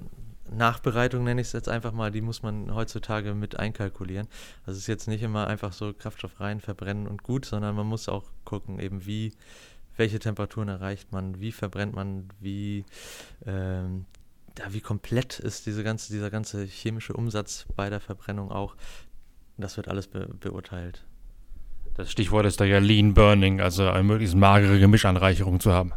Nachbereitung 0.51 1.24
nenne 1.24 1.41
ich 1.41 1.48
es 1.48 1.53
jetzt 1.53 1.70
einfach 1.70 1.93
mal, 1.93 2.12
die 2.12 2.22
muss 2.22 2.43
man 2.43 2.74
heutzutage 2.74 3.34
mit 3.34 3.58
einkalkulieren. 3.58 4.27
Also 4.65 4.77
es 4.77 4.84
ist 4.84 4.88
jetzt 4.88 5.08
nicht 5.08 5.24
immer 5.24 5.48
einfach 5.48 5.74
so 5.74 5.93
Kraftstoff 5.93 6.39
rein, 6.39 6.60
verbrennen 6.60 7.08
und 7.08 7.24
gut, 7.24 7.46
sondern 7.46 7.75
man 7.75 7.88
muss 7.88 8.10
auch 8.10 8.25
gucken, 8.43 8.79
eben 8.79 9.05
wie, 9.05 9.34
welche 9.96 10.20
Temperaturen 10.20 10.67
erreicht 10.67 11.12
man, 11.12 11.39
wie 11.39 11.51
verbrennt 11.51 11.96
man, 11.96 12.27
wie, 12.39 12.86
ähm, 13.46 14.05
ja, 14.60 14.74
wie 14.74 14.81
komplett 14.81 15.39
ist 15.39 15.65
diese 15.65 15.84
ganze, 15.84 16.12
dieser 16.12 16.29
ganze 16.29 16.65
chemische 16.65 17.13
Umsatz 17.13 17.65
bei 17.75 17.89
der 17.89 18.01
Verbrennung 18.01 18.51
auch. 18.51 18.75
Das 19.58 19.77
wird 19.77 19.88
alles 19.88 20.08
be 20.08 20.27
beurteilt. 20.39 21.05
Das 21.96 22.12
Stichwort 22.12 22.46
ist 22.46 22.60
da 22.60 22.65
ja 22.65 22.79
Lean 22.79 23.13
Burning, 23.13 23.62
also 23.62 23.89
eine 23.89 24.03
möglichst 24.03 24.36
magere 24.36 24.79
Gemischanreicherung 24.79 25.60
zu 25.60 25.74
haben. 25.74 25.93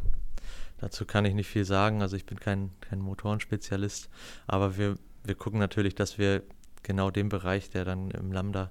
Dazu 0.78 1.04
kann 1.04 1.24
ich 1.24 1.34
nicht 1.34 1.48
viel 1.48 1.64
sagen. 1.64 2.02
Also 2.02 2.16
ich 2.16 2.26
bin 2.26 2.38
kein, 2.38 2.70
kein 2.80 3.00
Motorenspezialist, 3.00 4.08
aber 4.46 4.76
wir, 4.76 4.96
wir 5.24 5.34
gucken 5.34 5.58
natürlich, 5.58 5.94
dass 5.94 6.18
wir 6.18 6.42
genau 6.82 7.10
den 7.10 7.28
Bereich, 7.28 7.70
der 7.70 7.84
dann 7.84 8.10
im 8.10 8.30
Lambda 8.30 8.70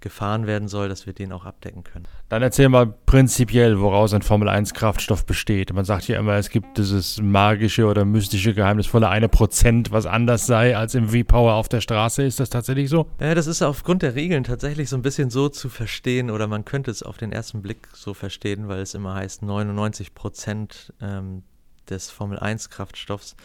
gefahren 0.00 0.46
werden 0.46 0.68
soll, 0.68 0.88
dass 0.88 1.06
wir 1.06 1.12
den 1.12 1.32
auch 1.32 1.44
abdecken 1.44 1.84
können. 1.84 2.06
Dann 2.28 2.42
erzähl 2.42 2.68
mal 2.68 2.86
prinzipiell, 2.86 3.80
woraus 3.80 4.12
ein 4.14 4.22
Formel 4.22 4.48
1 4.48 4.74
Kraftstoff 4.74 5.24
besteht. 5.24 5.72
Man 5.72 5.84
sagt 5.84 6.08
ja 6.08 6.18
immer, 6.18 6.34
es 6.34 6.50
gibt 6.50 6.78
dieses 6.78 7.20
magische 7.20 7.86
oder 7.86 8.04
mystische, 8.04 8.54
geheimnisvolle 8.54 9.08
eine 9.08 9.28
Prozent, 9.28 9.90
was 9.92 10.06
anders 10.06 10.46
sei 10.46 10.76
als 10.76 10.94
im 10.94 11.08
V-Power 11.08 11.54
auf 11.54 11.68
der 11.68 11.80
Straße. 11.80 12.22
Ist 12.22 12.40
das 12.40 12.50
tatsächlich 12.50 12.88
so? 12.88 13.06
Ja, 13.20 13.34
das 13.34 13.46
ist 13.46 13.62
aufgrund 13.62 14.02
der 14.02 14.14
Regeln 14.14 14.44
tatsächlich 14.44 14.88
so 14.88 14.96
ein 14.96 15.02
bisschen 15.02 15.30
so 15.30 15.48
zu 15.48 15.68
verstehen 15.68 16.30
oder 16.30 16.46
man 16.46 16.64
könnte 16.64 16.90
es 16.90 17.02
auf 17.02 17.16
den 17.16 17.32
ersten 17.32 17.62
Blick 17.62 17.88
so 17.92 18.14
verstehen, 18.14 18.68
weil 18.68 18.80
es 18.80 18.94
immer 18.94 19.14
heißt, 19.14 19.42
99 19.42 20.14
Prozent 20.14 20.92
ähm, 21.00 21.42
des 21.88 22.10
Formel 22.10 22.38
1 22.38 22.70
Kraftstoffs 22.70 23.36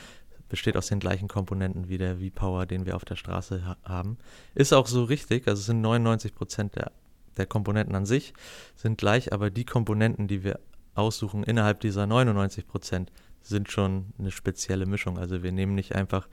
besteht 0.54 0.78
aus 0.78 0.86
den 0.86 1.00
gleichen 1.00 1.28
Komponenten 1.28 1.90
wie 1.90 1.98
der 1.98 2.18
V-Power, 2.18 2.68
den 2.68 2.86
wir 2.86 2.96
auf 2.96 3.06
der 3.06 3.16
Straße 3.16 3.66
ha 3.66 3.76
haben. 3.84 4.20
Ist 4.54 4.72
auch 4.72 4.86
so 4.86 5.04
richtig, 5.04 5.48
also 5.48 5.60
es 5.60 5.66
sind 5.66 5.82
99 5.82 6.36
Prozent 6.36 6.76
der, 6.76 6.92
der 7.38 7.48
Komponenten 7.48 7.96
an 7.96 8.06
sich 8.06 8.36
sind 8.76 9.00
gleich, 9.00 9.34
aber 9.34 9.50
die 9.50 9.66
Komponenten, 9.66 10.28
die 10.28 10.44
wir 10.44 10.60
aussuchen 10.94 11.42
innerhalb 11.44 11.80
dieser 11.80 12.06
99 12.06 12.68
Prozent, 12.68 13.12
sind 13.42 13.72
schon 13.72 14.14
eine 14.20 14.30
spezielle 14.30 14.86
Mischung. 14.86 15.18
Also 15.18 15.42
wir 15.42 15.52
nehmen 15.52 15.74
nicht 15.74 15.96
einfach 15.96 16.28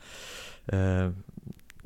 äh, 0.67 1.09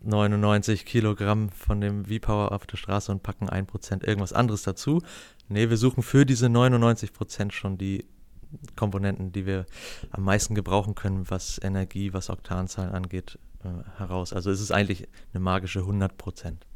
99 0.03 0.85
Kilogramm 0.85 1.51
von 1.51 1.81
dem 1.81 2.07
V-Power 2.07 2.51
auf 2.51 2.67
der 2.67 2.79
Straße 2.79 3.13
und 3.13 3.23
packen 3.23 3.49
1% 3.49 4.05
irgendwas 4.05 4.33
anderes 4.33 4.65
dazu. 4.65 5.03
Nee, 5.49 5.71
wir 5.71 5.77
suchen 5.77 6.03
für 6.03 6.27
diese 6.27 6.47
99% 6.47 7.53
schon 7.53 7.79
die 7.79 8.09
Komponenten, 8.77 9.33
die 9.33 9.47
wir 9.47 9.67
am 10.11 10.25
meisten 10.25 10.55
gebrauchen 10.55 10.95
können, 10.95 11.29
was 11.29 11.61
Energie, 11.63 12.13
was 12.13 12.31
Oktanzahlen 12.31 12.93
angeht, 12.93 13.39
äh, 13.65 13.69
heraus. 13.99 14.33
Also 14.33 14.51
es 14.51 14.61
ist 14.61 14.71
eigentlich 14.71 15.09
eine 15.33 15.41
magische 15.41 15.81
100 15.81 16.17
Prozent. 16.17 16.67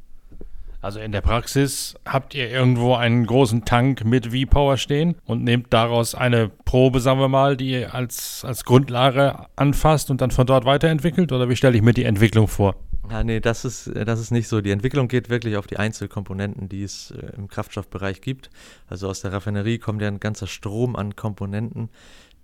Also 0.80 1.00
in 1.00 1.10
der 1.10 1.22
Praxis 1.22 1.96
habt 2.04 2.36
ihr 2.36 2.48
irgendwo 2.48 2.94
einen 2.94 3.26
großen 3.26 3.64
Tank 3.64 4.04
mit 4.04 4.28
V-Power 4.28 4.76
stehen 4.76 5.16
und 5.24 5.42
nehmt 5.42 5.72
daraus 5.72 6.14
eine 6.14 6.48
Probe, 6.48 7.00
sagen 7.00 7.18
wir 7.18 7.28
mal, 7.28 7.56
die 7.56 7.70
ihr 7.70 7.94
als, 7.94 8.44
als 8.44 8.64
Grundlage 8.64 9.46
anfasst 9.56 10.08
und 10.08 10.20
dann 10.20 10.30
von 10.30 10.46
dort 10.46 10.64
weiterentwickelt? 10.66 11.32
Oder 11.32 11.48
wie 11.48 11.56
stelle 11.56 11.76
ich 11.76 11.82
mir 11.82 11.94
die 11.94 12.04
Entwicklung 12.04 12.46
vor? 12.46 12.76
Ja, 13.10 13.24
nee, 13.24 13.40
das 13.40 13.64
ist, 13.64 13.90
das 13.94 14.20
ist 14.20 14.30
nicht 14.30 14.48
so. 14.48 14.60
Die 14.60 14.70
Entwicklung 14.70 15.08
geht 15.08 15.30
wirklich 15.30 15.56
auf 15.56 15.66
die 15.66 15.78
Einzelkomponenten, 15.78 16.68
die 16.68 16.82
es 16.82 17.10
äh, 17.12 17.32
im 17.36 17.48
Kraftstoffbereich 17.48 18.20
gibt. 18.20 18.50
Also 18.86 19.08
aus 19.08 19.20
der 19.20 19.32
Raffinerie 19.32 19.78
kommt 19.78 20.02
ja 20.02 20.08
ein 20.08 20.20
ganzer 20.20 20.46
Strom 20.46 20.94
an 20.94 21.16
Komponenten, 21.16 21.88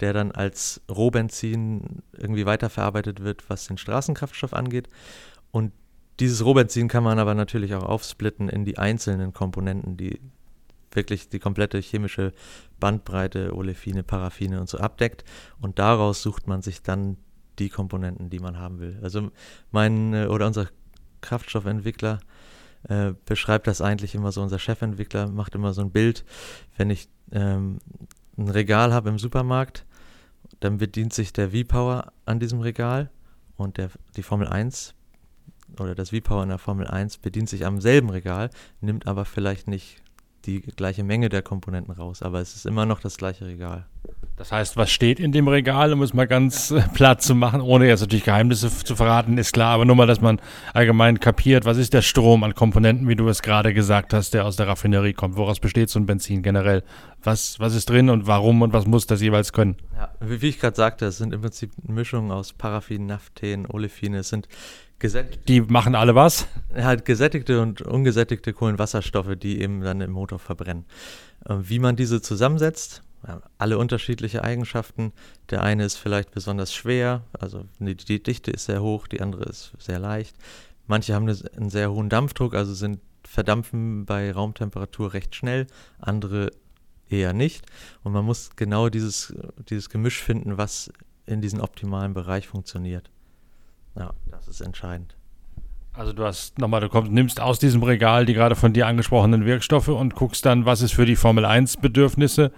der 0.00 0.12
dann 0.12 0.32
als 0.32 0.80
Rohbenzin 0.90 2.02
irgendwie 2.12 2.46
weiterverarbeitet 2.46 3.22
wird, 3.22 3.48
was 3.48 3.66
den 3.66 3.76
Straßenkraftstoff 3.78 4.54
angeht. 4.54 4.88
Und 5.50 5.72
dieses 6.20 6.44
Rohbenzin 6.44 6.88
kann 6.88 7.04
man 7.04 7.18
aber 7.18 7.34
natürlich 7.34 7.74
auch 7.74 7.84
aufsplitten 7.84 8.48
in 8.48 8.64
die 8.64 8.78
einzelnen 8.78 9.32
Komponenten, 9.32 9.96
die 9.96 10.20
wirklich 10.92 11.28
die 11.28 11.40
komplette 11.40 11.78
chemische 11.78 12.32
Bandbreite, 12.80 13.54
Olefine, 13.54 14.02
Paraffine 14.02 14.60
und 14.60 14.68
so 14.68 14.78
abdeckt. 14.78 15.24
Und 15.60 15.78
daraus 15.78 16.22
sucht 16.22 16.46
man 16.46 16.62
sich 16.62 16.82
dann 16.82 17.16
die 17.58 17.68
Komponenten, 17.68 18.30
die 18.30 18.38
man 18.38 18.58
haben 18.58 18.80
will. 18.80 18.98
Also 19.02 19.30
mein 19.70 20.14
äh, 20.14 20.26
oder 20.26 20.46
unser 20.46 20.68
Kraftstoffentwickler 21.20 22.20
äh, 22.88 23.12
beschreibt 23.24 23.66
das 23.66 23.80
eigentlich 23.80 24.14
immer 24.14 24.32
so, 24.32 24.42
unser 24.42 24.58
Chefentwickler 24.58 25.28
macht 25.28 25.54
immer 25.54 25.72
so 25.72 25.80
ein 25.80 25.90
Bild, 25.90 26.24
wenn 26.76 26.90
ich 26.90 27.08
ähm, 27.32 27.78
ein 28.36 28.48
Regal 28.48 28.92
habe 28.92 29.08
im 29.08 29.18
Supermarkt, 29.18 29.86
dann 30.60 30.78
bedient 30.78 31.12
sich 31.12 31.32
der 31.32 31.50
V-Power 31.50 32.12
an 32.26 32.40
diesem 32.40 32.60
Regal 32.60 33.10
und 33.56 33.78
der, 33.78 33.90
die 34.16 34.22
Formel 34.22 34.48
1 34.48 34.94
oder 35.78 35.94
das 35.94 36.10
V-Power 36.10 36.42
in 36.42 36.50
der 36.50 36.58
Formel 36.58 36.86
1 36.86 37.18
bedient 37.18 37.48
sich 37.48 37.64
am 37.64 37.80
selben 37.80 38.10
Regal, 38.10 38.50
nimmt 38.80 39.06
aber 39.06 39.24
vielleicht 39.24 39.66
nicht 39.66 40.02
die 40.44 40.60
gleiche 40.60 41.04
Menge 41.04 41.28
der 41.28 41.42
Komponenten 41.42 41.92
raus, 41.92 42.22
aber 42.22 42.40
es 42.40 42.54
ist 42.54 42.66
immer 42.66 42.86
noch 42.86 43.00
das 43.00 43.16
gleiche 43.16 43.46
Regal. 43.46 43.86
Das 44.36 44.50
heißt, 44.50 44.76
was 44.76 44.90
steht 44.90 45.20
in 45.20 45.30
dem 45.30 45.46
Regal, 45.46 45.92
um 45.92 46.02
es 46.02 46.12
mal 46.12 46.26
ganz 46.26 46.72
äh, 46.72 46.82
platt 46.92 47.22
zu 47.22 47.36
machen, 47.36 47.60
ohne 47.60 47.86
jetzt 47.86 48.00
natürlich 48.00 48.24
Geheimnisse 48.24 48.68
zu 48.68 48.96
verraten, 48.96 49.38
ist 49.38 49.52
klar, 49.52 49.74
aber 49.74 49.84
nur 49.84 49.94
mal, 49.94 50.08
dass 50.08 50.20
man 50.20 50.40
allgemein 50.72 51.20
kapiert, 51.20 51.64
was 51.64 51.76
ist 51.76 51.94
der 51.94 52.02
Strom 52.02 52.42
an 52.42 52.54
Komponenten, 52.54 53.06
wie 53.06 53.14
du 53.14 53.28
es 53.28 53.42
gerade 53.42 53.72
gesagt 53.72 54.12
hast, 54.12 54.34
der 54.34 54.44
aus 54.44 54.56
der 54.56 54.66
Raffinerie 54.66 55.12
kommt. 55.12 55.36
Woraus 55.36 55.60
besteht 55.60 55.88
so 55.88 56.00
ein 56.00 56.06
Benzin 56.06 56.42
generell? 56.42 56.82
Was, 57.22 57.60
was 57.60 57.76
ist 57.76 57.88
drin 57.88 58.10
und 58.10 58.26
warum 58.26 58.62
und 58.62 58.72
was 58.72 58.86
muss 58.86 59.06
das 59.06 59.20
jeweils 59.20 59.52
können? 59.52 59.76
Ja, 59.96 60.12
wie, 60.20 60.42
wie 60.42 60.48
ich 60.48 60.58
gerade 60.58 60.76
sagte, 60.76 61.06
es 61.06 61.18
sind 61.18 61.32
im 61.32 61.40
Prinzip 61.40 61.70
Mischungen 61.86 62.32
aus 62.32 62.52
Paraffin, 62.52 63.06
Naphthen, 63.06 63.66
Olefine. 63.66 64.18
Es 64.18 64.30
sind 64.30 64.48
gesättigte. 64.98 65.46
Die 65.46 65.60
machen 65.60 65.94
alle 65.94 66.16
was? 66.16 66.48
Halt 66.74 67.04
gesättigte 67.04 67.62
und 67.62 67.82
ungesättigte 67.82 68.52
Kohlenwasserstoffe, 68.52 69.36
die 69.36 69.60
eben 69.60 69.80
dann 69.80 70.00
im 70.00 70.10
Motor 70.10 70.40
verbrennen. 70.40 70.86
Äh, 71.48 71.54
wie 71.60 71.78
man 71.78 71.94
diese 71.94 72.20
zusammensetzt, 72.20 73.02
alle 73.58 73.78
unterschiedliche 73.78 74.44
Eigenschaften. 74.44 75.12
Der 75.50 75.62
eine 75.62 75.84
ist 75.84 75.96
vielleicht 75.96 76.30
besonders 76.30 76.72
schwer, 76.74 77.22
also 77.38 77.64
die, 77.78 78.22
Dichte 78.22 78.50
ist 78.50 78.66
sehr 78.66 78.82
hoch, 78.82 79.06
die 79.06 79.20
andere 79.20 79.44
ist 79.44 79.72
sehr 79.78 79.98
leicht. 79.98 80.36
Manche 80.86 81.14
haben 81.14 81.28
einen 81.28 81.70
sehr 81.70 81.90
hohen 81.90 82.08
Dampfdruck, 82.08 82.54
also 82.54 82.74
sind 82.74 83.00
verdampfen 83.26 84.04
bei 84.04 84.32
Raumtemperatur 84.32 85.14
recht 85.14 85.34
schnell, 85.34 85.66
andere 85.98 86.50
eher 87.08 87.32
nicht. 87.32 87.64
Und 88.02 88.12
man 88.12 88.24
muss 88.24 88.50
genau 88.56 88.88
dieses, 88.88 89.34
dieses 89.68 89.88
Gemisch 89.88 90.22
finden, 90.22 90.58
was 90.58 90.92
in 91.26 91.40
diesem 91.40 91.60
optimalen 91.60 92.12
Bereich 92.12 92.48
funktioniert. 92.48 93.10
Ja, 93.96 94.12
das 94.30 94.48
ist 94.48 94.60
entscheidend. 94.60 95.16
Also 95.92 96.12
du 96.12 96.24
hast 96.24 96.58
nochmal, 96.58 96.80
du 96.80 96.88
kommst, 96.88 97.12
nimmst 97.12 97.40
aus 97.40 97.60
diesem 97.60 97.82
Regal 97.82 98.26
die 98.26 98.34
gerade 98.34 98.56
von 98.56 98.72
dir 98.72 98.88
angesprochenen 98.88 99.44
Wirkstoffe 99.44 99.88
und 99.88 100.16
guckst 100.16 100.44
dann, 100.44 100.66
was 100.66 100.82
ist 100.82 100.92
für 100.92 101.06
die 101.06 101.14
Formel 101.14 101.44
1 101.44 101.76
Bedürfnisse 101.76 102.50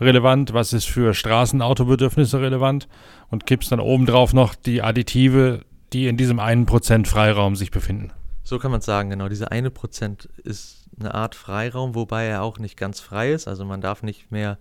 relevant, 0.00 0.52
was 0.52 0.72
ist 0.72 0.86
für 0.86 1.14
Straßenautobedürfnisse 1.14 2.40
relevant 2.40 2.88
und 3.30 3.46
kippst 3.46 3.72
dann 3.72 3.80
obendrauf 3.80 4.32
noch 4.32 4.54
die 4.54 4.82
Additive, 4.82 5.60
die 5.92 6.08
in 6.08 6.16
diesem 6.16 6.40
einen 6.40 6.66
Prozent 6.66 7.08
Freiraum 7.08 7.56
sich 7.56 7.70
befinden. 7.70 8.12
So 8.42 8.58
kann 8.58 8.70
man 8.70 8.80
es 8.80 8.86
sagen, 8.86 9.10
genau. 9.10 9.28
Dieser 9.28 9.52
eine 9.52 9.70
Prozent 9.70 10.28
ist 10.42 10.84
eine 11.00 11.14
Art 11.14 11.34
Freiraum, 11.34 11.94
wobei 11.94 12.26
er 12.26 12.42
auch 12.42 12.58
nicht 12.58 12.76
ganz 12.76 13.00
frei 13.00 13.32
ist. 13.32 13.48
Also 13.48 13.64
man 13.64 13.80
darf 13.80 14.02
nicht 14.02 14.30
mehr, 14.30 14.58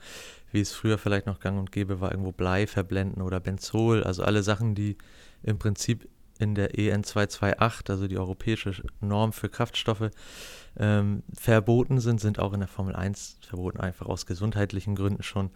wie 0.51 0.61
es 0.61 0.71
früher 0.71 0.97
vielleicht 0.97 1.25
noch 1.25 1.39
gang 1.39 1.59
und 1.59 1.71
gäbe 1.71 1.99
war, 1.99 2.11
irgendwo 2.11 2.31
Blei 2.31 2.67
verblenden 2.67 3.21
oder 3.21 3.39
Benzol. 3.39 4.03
Also 4.03 4.23
alle 4.23 4.43
Sachen, 4.43 4.75
die 4.75 4.97
im 5.43 5.59
Prinzip 5.59 6.07
in 6.39 6.55
der 6.55 6.77
EN 6.77 7.03
228, 7.03 7.89
also 7.89 8.07
die 8.07 8.17
europäische 8.17 8.73
Norm 9.01 9.33
für 9.33 9.49
Kraftstoffe, 9.49 10.09
ähm, 10.77 11.23
verboten 11.33 11.99
sind, 11.99 12.19
sind 12.19 12.39
auch 12.39 12.53
in 12.53 12.59
der 12.59 12.67
Formel 12.67 12.95
1 12.95 13.37
verboten, 13.41 13.79
einfach 13.79 14.07
aus 14.07 14.25
gesundheitlichen 14.25 14.95
Gründen 14.95 15.23
schon, 15.23 15.51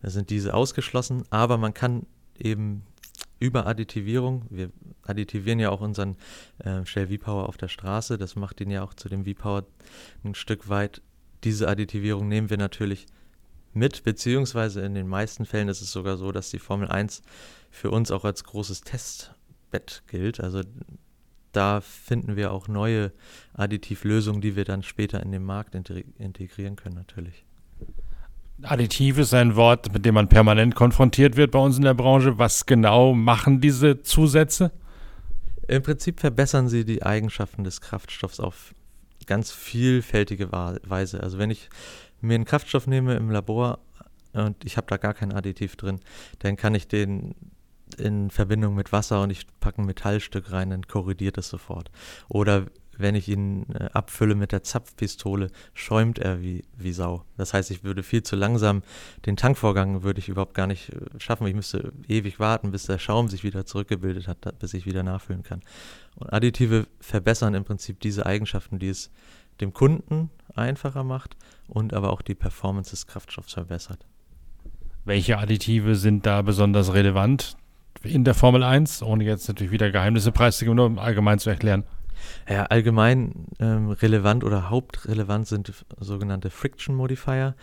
da 0.00 0.10
sind 0.10 0.30
diese 0.30 0.54
ausgeschlossen. 0.54 1.24
Aber 1.30 1.58
man 1.58 1.74
kann 1.74 2.06
eben 2.38 2.84
über 3.38 3.66
Additivierung, 3.66 4.46
wir 4.50 4.70
additivieren 5.04 5.58
ja 5.58 5.70
auch 5.70 5.80
unseren 5.80 6.16
äh, 6.58 6.86
Shell 6.86 7.08
V-Power 7.08 7.48
auf 7.48 7.56
der 7.56 7.68
Straße, 7.68 8.16
das 8.16 8.36
macht 8.36 8.60
ihn 8.60 8.70
ja 8.70 8.82
auch 8.82 8.94
zu 8.94 9.08
dem 9.08 9.24
V-Power 9.24 9.64
ein 10.24 10.34
Stück 10.34 10.68
weit. 10.68 11.02
Diese 11.44 11.68
Additivierung 11.68 12.28
nehmen 12.28 12.50
wir 12.50 12.56
natürlich 12.56 13.06
mit, 13.74 14.04
beziehungsweise 14.04 14.82
in 14.82 14.94
den 14.94 15.08
meisten 15.08 15.44
Fällen 15.44 15.68
ist 15.68 15.80
es 15.80 15.90
sogar 15.90 16.16
so, 16.16 16.30
dass 16.30 16.50
die 16.50 16.58
Formel 16.58 16.88
1 16.88 17.22
für 17.70 17.90
uns 17.90 18.10
auch 18.10 18.24
als 18.24 18.44
großes 18.44 18.82
Test 18.82 19.34
Bett 19.72 20.04
gilt. 20.06 20.38
Also 20.38 20.62
da 21.50 21.80
finden 21.80 22.36
wir 22.36 22.52
auch 22.52 22.68
neue 22.68 23.12
Additivlösungen, 23.54 24.40
die 24.40 24.54
wir 24.54 24.64
dann 24.64 24.84
später 24.84 25.20
in 25.22 25.32
den 25.32 25.42
Markt 25.42 25.74
integrieren 25.74 26.76
können 26.76 26.94
natürlich. 26.94 27.44
Additiv 28.62 29.18
ist 29.18 29.34
ein 29.34 29.56
Wort, 29.56 29.92
mit 29.92 30.06
dem 30.06 30.14
man 30.14 30.28
permanent 30.28 30.76
konfrontiert 30.76 31.36
wird 31.36 31.50
bei 31.50 31.58
uns 31.58 31.76
in 31.76 31.82
der 31.82 31.94
Branche. 31.94 32.38
Was 32.38 32.64
genau 32.66 33.12
machen 33.12 33.60
diese 33.60 34.02
Zusätze? 34.02 34.70
Im 35.66 35.82
Prinzip 35.82 36.20
verbessern 36.20 36.68
sie 36.68 36.84
die 36.84 37.02
Eigenschaften 37.02 37.64
des 37.64 37.80
Kraftstoffs 37.80 38.38
auf 38.38 38.74
ganz 39.26 39.52
vielfältige 39.52 40.52
Weise. 40.52 41.22
Also 41.22 41.38
wenn 41.38 41.50
ich 41.50 41.70
mir 42.20 42.34
einen 42.34 42.44
Kraftstoff 42.44 42.86
nehme 42.86 43.14
im 43.14 43.30
Labor 43.30 43.78
und 44.32 44.64
ich 44.64 44.76
habe 44.76 44.86
da 44.88 44.96
gar 44.96 45.14
kein 45.14 45.32
Additiv 45.32 45.76
drin, 45.76 46.00
dann 46.38 46.56
kann 46.56 46.74
ich 46.74 46.88
den 46.88 47.34
in 47.94 48.30
Verbindung 48.30 48.74
mit 48.74 48.92
Wasser 48.92 49.22
und 49.22 49.30
ich 49.30 49.46
packe 49.60 49.82
ein 49.82 49.86
Metallstück 49.86 50.52
rein, 50.52 50.70
dann 50.70 50.86
korrigiert 50.86 51.38
es 51.38 51.48
sofort. 51.48 51.90
Oder 52.28 52.66
wenn 52.98 53.14
ich 53.14 53.28
ihn 53.28 53.66
äh, 53.74 53.88
abfülle 53.92 54.34
mit 54.34 54.52
der 54.52 54.62
Zapfpistole, 54.62 55.50
schäumt 55.74 56.18
er 56.18 56.40
wie, 56.40 56.64
wie 56.76 56.92
Sau. 56.92 57.24
Das 57.36 57.54
heißt, 57.54 57.70
ich 57.70 57.84
würde 57.84 58.02
viel 58.02 58.22
zu 58.22 58.36
langsam, 58.36 58.82
den 59.26 59.36
Tankvorgang 59.36 60.02
würde 60.02 60.18
ich 60.18 60.28
überhaupt 60.28 60.54
gar 60.54 60.66
nicht 60.66 60.90
äh, 60.90 61.18
schaffen. 61.18 61.46
Ich 61.46 61.54
müsste 61.54 61.92
ewig 62.08 62.38
warten, 62.38 62.70
bis 62.70 62.86
der 62.86 62.98
Schaum 62.98 63.28
sich 63.28 63.44
wieder 63.44 63.64
zurückgebildet 63.66 64.28
hat, 64.28 64.58
bis 64.58 64.74
ich 64.74 64.86
wieder 64.86 65.02
nachfüllen 65.02 65.42
kann. 65.42 65.60
Und 66.16 66.32
Additive 66.32 66.86
verbessern 67.00 67.54
im 67.54 67.64
Prinzip 67.64 68.00
diese 68.00 68.26
Eigenschaften, 68.26 68.78
die 68.78 68.88
es 68.88 69.10
dem 69.60 69.72
Kunden 69.72 70.30
einfacher 70.54 71.04
macht 71.04 71.36
und 71.68 71.94
aber 71.94 72.12
auch 72.12 72.22
die 72.22 72.34
Performance 72.34 72.90
des 72.90 73.06
Kraftstoffs 73.06 73.54
verbessert. 73.54 74.06
Welche 75.04 75.38
Additive 75.38 75.96
sind 75.96 76.26
da 76.26 76.42
besonders 76.42 76.94
relevant? 76.94 77.56
In 78.04 78.24
der 78.24 78.34
Formel 78.34 78.62
1, 78.62 79.02
ohne 79.02 79.24
jetzt 79.24 79.48
natürlich 79.48 79.72
wieder 79.72 79.90
Geheimnisse 79.90 80.32
preiszugeben, 80.32 80.76
nur 80.76 80.86
um 80.86 80.98
allgemein 80.98 81.38
zu 81.38 81.50
erklären? 81.50 81.84
Ja, 82.48 82.64
allgemein 82.66 83.46
ähm, 83.58 83.90
relevant 83.90 84.44
oder 84.44 84.70
hauptrelevant 84.70 85.46
sind 85.46 85.72
sogenannte 85.98 86.50
Friction 86.50 86.94
Modifier, 86.94 87.54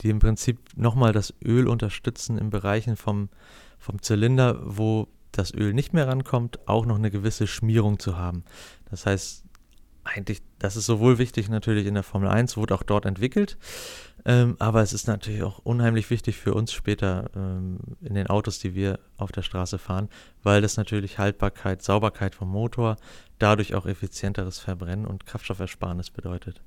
die 0.00 0.10
im 0.10 0.18
Prinzip 0.18 0.58
nochmal 0.76 1.12
das 1.12 1.34
Öl 1.44 1.68
unterstützen 1.68 2.38
in 2.38 2.50
Bereichen 2.50 2.96
vom, 2.96 3.28
vom 3.78 4.02
Zylinder, 4.02 4.60
wo 4.64 5.08
das 5.32 5.54
Öl 5.54 5.74
nicht 5.74 5.92
mehr 5.92 6.08
rankommt, 6.08 6.66
auch 6.66 6.86
noch 6.86 6.96
eine 6.96 7.10
gewisse 7.10 7.46
Schmierung 7.46 7.98
zu 7.98 8.16
haben. 8.16 8.44
Das 8.90 9.06
heißt, 9.06 9.44
eigentlich, 10.02 10.42
das 10.58 10.76
ist 10.76 10.86
sowohl 10.86 11.18
wichtig 11.18 11.48
natürlich 11.48 11.86
in 11.86 11.94
der 11.94 12.02
Formel 12.02 12.28
1, 12.28 12.56
wurde 12.56 12.74
auch 12.74 12.82
dort 12.82 13.06
entwickelt, 13.06 13.58
ähm, 14.24 14.56
aber 14.58 14.82
es 14.82 14.92
ist 14.92 15.06
natürlich 15.06 15.42
auch 15.42 15.58
unheimlich 15.58 16.10
wichtig 16.10 16.36
für 16.36 16.54
uns 16.54 16.72
später 16.72 17.30
ähm, 17.34 17.78
in 18.00 18.14
den 18.14 18.26
Autos, 18.26 18.58
die 18.58 18.74
wir 18.74 18.98
auf 19.16 19.32
der 19.32 19.42
Straße 19.42 19.78
fahren, 19.78 20.08
weil 20.42 20.60
das 20.60 20.76
natürlich 20.76 21.18
Haltbarkeit, 21.18 21.82
Sauberkeit 21.82 22.34
vom 22.34 22.50
Motor, 22.50 22.96
dadurch 23.38 23.74
auch 23.74 23.86
effizienteres 23.86 24.58
Verbrennen 24.58 25.06
und 25.06 25.26
Kraftstoffersparnis 25.26 26.10
bedeutet. 26.10 26.60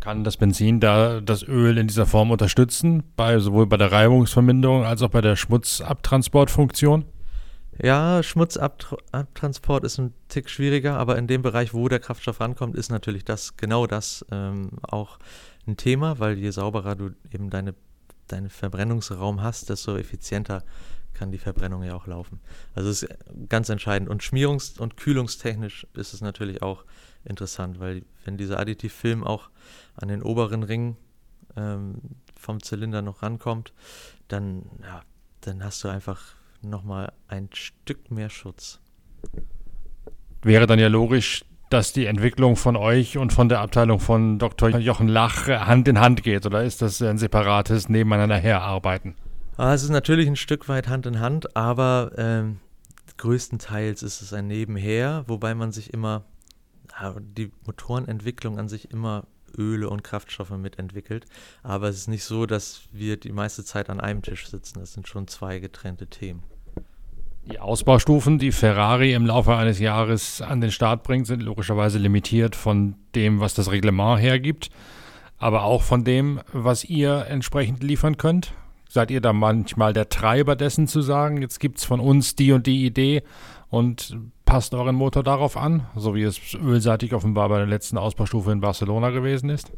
Kann 0.00 0.24
das 0.24 0.36
Benzin 0.36 0.80
da 0.80 1.20
das 1.20 1.46
Öl 1.46 1.76
in 1.76 1.86
dieser 1.86 2.06
Form 2.06 2.30
unterstützen, 2.30 3.02
bei, 3.16 3.38
sowohl 3.38 3.66
bei 3.66 3.76
der 3.76 3.92
Reibungsverminderung 3.92 4.84
als 4.84 5.02
auch 5.02 5.10
bei 5.10 5.20
der 5.20 5.36
Schmutzabtransportfunktion? 5.36 7.04
Ja, 7.82 8.22
Schmutzabtransport 8.22 9.84
ist 9.84 9.98
ein 9.98 10.12
Tick 10.28 10.50
schwieriger, 10.50 10.98
aber 10.98 11.16
in 11.16 11.26
dem 11.26 11.42
Bereich, 11.42 11.72
wo 11.72 11.88
der 11.88 11.98
Kraftstoff 11.98 12.40
rankommt, 12.40 12.76
ist 12.76 12.90
natürlich 12.90 13.24
das 13.24 13.56
genau 13.56 13.86
das 13.86 14.24
ähm, 14.30 14.70
auch 14.82 15.18
ein 15.70 15.76
Thema, 15.76 16.18
weil 16.18 16.38
je 16.38 16.50
sauberer 16.50 16.94
du 16.94 17.10
eben 17.32 17.50
deine, 17.50 17.74
deinen 18.28 18.50
Verbrennungsraum 18.50 19.42
hast, 19.42 19.70
desto 19.70 19.96
effizienter 19.96 20.64
kann 21.14 21.32
die 21.32 21.38
Verbrennung 21.38 21.82
ja 21.82 21.94
auch 21.94 22.06
laufen. 22.06 22.40
Also 22.74 22.88
es 22.88 23.02
ist 23.02 23.14
ganz 23.48 23.68
entscheidend. 23.68 24.08
Und 24.08 24.22
schmierungs- 24.22 24.78
und 24.78 24.96
kühlungstechnisch 24.96 25.86
ist 25.94 26.14
es 26.14 26.20
natürlich 26.20 26.62
auch 26.62 26.84
interessant, 27.24 27.78
weil 27.78 28.02
wenn 28.24 28.36
dieser 28.36 28.58
Additivfilm 28.58 29.24
auch 29.24 29.50
an 29.96 30.08
den 30.08 30.22
oberen 30.22 30.62
Ring 30.62 30.96
ähm, 31.56 31.96
vom 32.34 32.62
Zylinder 32.62 33.02
noch 33.02 33.22
rankommt, 33.22 33.72
dann, 34.28 34.62
ja, 34.82 35.02
dann 35.42 35.62
hast 35.62 35.84
du 35.84 35.88
einfach 35.88 36.36
nochmal 36.62 37.12
ein 37.28 37.48
Stück 37.52 38.10
mehr 38.10 38.30
Schutz. 38.30 38.80
Wäre 40.42 40.66
dann 40.66 40.78
ja 40.78 40.88
logisch, 40.88 41.44
dass 41.70 41.92
die 41.92 42.06
Entwicklung 42.06 42.56
von 42.56 42.76
euch 42.76 43.16
und 43.16 43.32
von 43.32 43.48
der 43.48 43.60
Abteilung 43.60 44.00
von 44.00 44.38
Dr. 44.38 44.76
Jochen 44.78 45.08
Lach 45.08 45.46
Hand 45.46 45.88
in 45.88 46.00
Hand 46.00 46.22
geht 46.22 46.44
oder 46.44 46.64
ist 46.64 46.82
das 46.82 47.00
ein 47.00 47.16
separates 47.16 47.88
Nebeneinander 47.88 48.36
herarbeiten? 48.36 49.14
Ah, 49.56 49.72
es 49.72 49.82
ist 49.82 49.90
natürlich 49.90 50.26
ein 50.26 50.36
Stück 50.36 50.68
weit 50.68 50.88
Hand 50.88 51.06
in 51.06 51.20
Hand, 51.20 51.56
aber 51.56 52.12
ähm, 52.16 52.58
größtenteils 53.18 54.02
ist 54.02 54.20
es 54.20 54.32
ein 54.32 54.46
Nebenher, 54.46 55.24
wobei 55.26 55.54
man 55.54 55.70
sich 55.70 55.92
immer, 55.92 56.24
die 57.36 57.52
Motorenentwicklung 57.66 58.58
an 58.58 58.68
sich 58.68 58.90
immer 58.90 59.26
Öle 59.56 59.88
und 59.88 60.02
Kraftstoffe 60.02 60.50
mitentwickelt. 60.50 61.26
Aber 61.62 61.88
es 61.88 61.96
ist 61.96 62.08
nicht 62.08 62.24
so, 62.24 62.46
dass 62.46 62.82
wir 62.92 63.16
die 63.16 63.32
meiste 63.32 63.64
Zeit 63.64 63.90
an 63.90 64.00
einem 64.00 64.22
Tisch 64.22 64.48
sitzen. 64.48 64.80
Das 64.80 64.92
sind 64.92 65.08
schon 65.08 65.28
zwei 65.28 65.58
getrennte 65.58 66.06
Themen. 66.06 66.42
Die 67.50 67.58
Ausbaustufen, 67.58 68.38
die 68.38 68.52
Ferrari 68.52 69.12
im 69.12 69.26
Laufe 69.26 69.56
eines 69.56 69.80
Jahres 69.80 70.40
an 70.40 70.60
den 70.60 70.70
Start 70.70 71.02
bringt, 71.02 71.26
sind 71.26 71.42
logischerweise 71.42 71.98
limitiert 71.98 72.54
von 72.54 72.94
dem, 73.16 73.40
was 73.40 73.54
das 73.54 73.72
Reglement 73.72 74.20
hergibt, 74.20 74.68
aber 75.36 75.64
auch 75.64 75.82
von 75.82 76.04
dem, 76.04 76.40
was 76.52 76.84
ihr 76.84 77.26
entsprechend 77.28 77.82
liefern 77.82 78.16
könnt. 78.16 78.52
Seid 78.88 79.10
ihr 79.10 79.20
da 79.20 79.32
manchmal 79.32 79.92
der 79.92 80.08
Treiber 80.08 80.54
dessen 80.54 80.86
zu 80.86 81.00
sagen, 81.00 81.42
jetzt 81.42 81.58
gibt 81.58 81.78
es 81.78 81.84
von 81.84 81.98
uns 81.98 82.36
die 82.36 82.52
und 82.52 82.66
die 82.66 82.86
Idee 82.86 83.22
und 83.68 84.16
passt 84.44 84.74
euren 84.74 84.94
Motor 84.94 85.24
darauf 85.24 85.56
an, 85.56 85.86
so 85.96 86.14
wie 86.14 86.22
es 86.22 86.54
ölseitig 86.54 87.14
offenbar 87.14 87.48
bei 87.48 87.58
der 87.58 87.66
letzten 87.66 87.98
Ausbaustufe 87.98 88.52
in 88.52 88.60
Barcelona 88.60 89.10
gewesen 89.10 89.50
ist? 89.50 89.72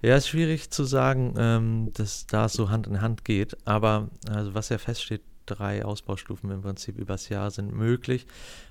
Ja, 0.00 0.16
ist 0.16 0.28
schwierig 0.28 0.70
zu 0.70 0.82
sagen, 0.84 1.34
ähm, 1.38 1.90
dass 1.94 2.26
da 2.26 2.48
so 2.48 2.70
Hand 2.70 2.88
in 2.88 3.00
Hand 3.00 3.24
geht. 3.24 3.56
Aber 3.64 4.08
also 4.28 4.54
was 4.54 4.68
ja 4.68 4.78
feststeht, 4.78 5.22
drei 5.46 5.84
Ausbaustufen 5.84 6.50
im 6.50 6.62
Prinzip 6.62 6.98
übers 6.98 7.28
Jahr 7.28 7.50
sind 7.50 7.72
möglich. 7.72 8.26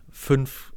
Fünf 0.10 0.74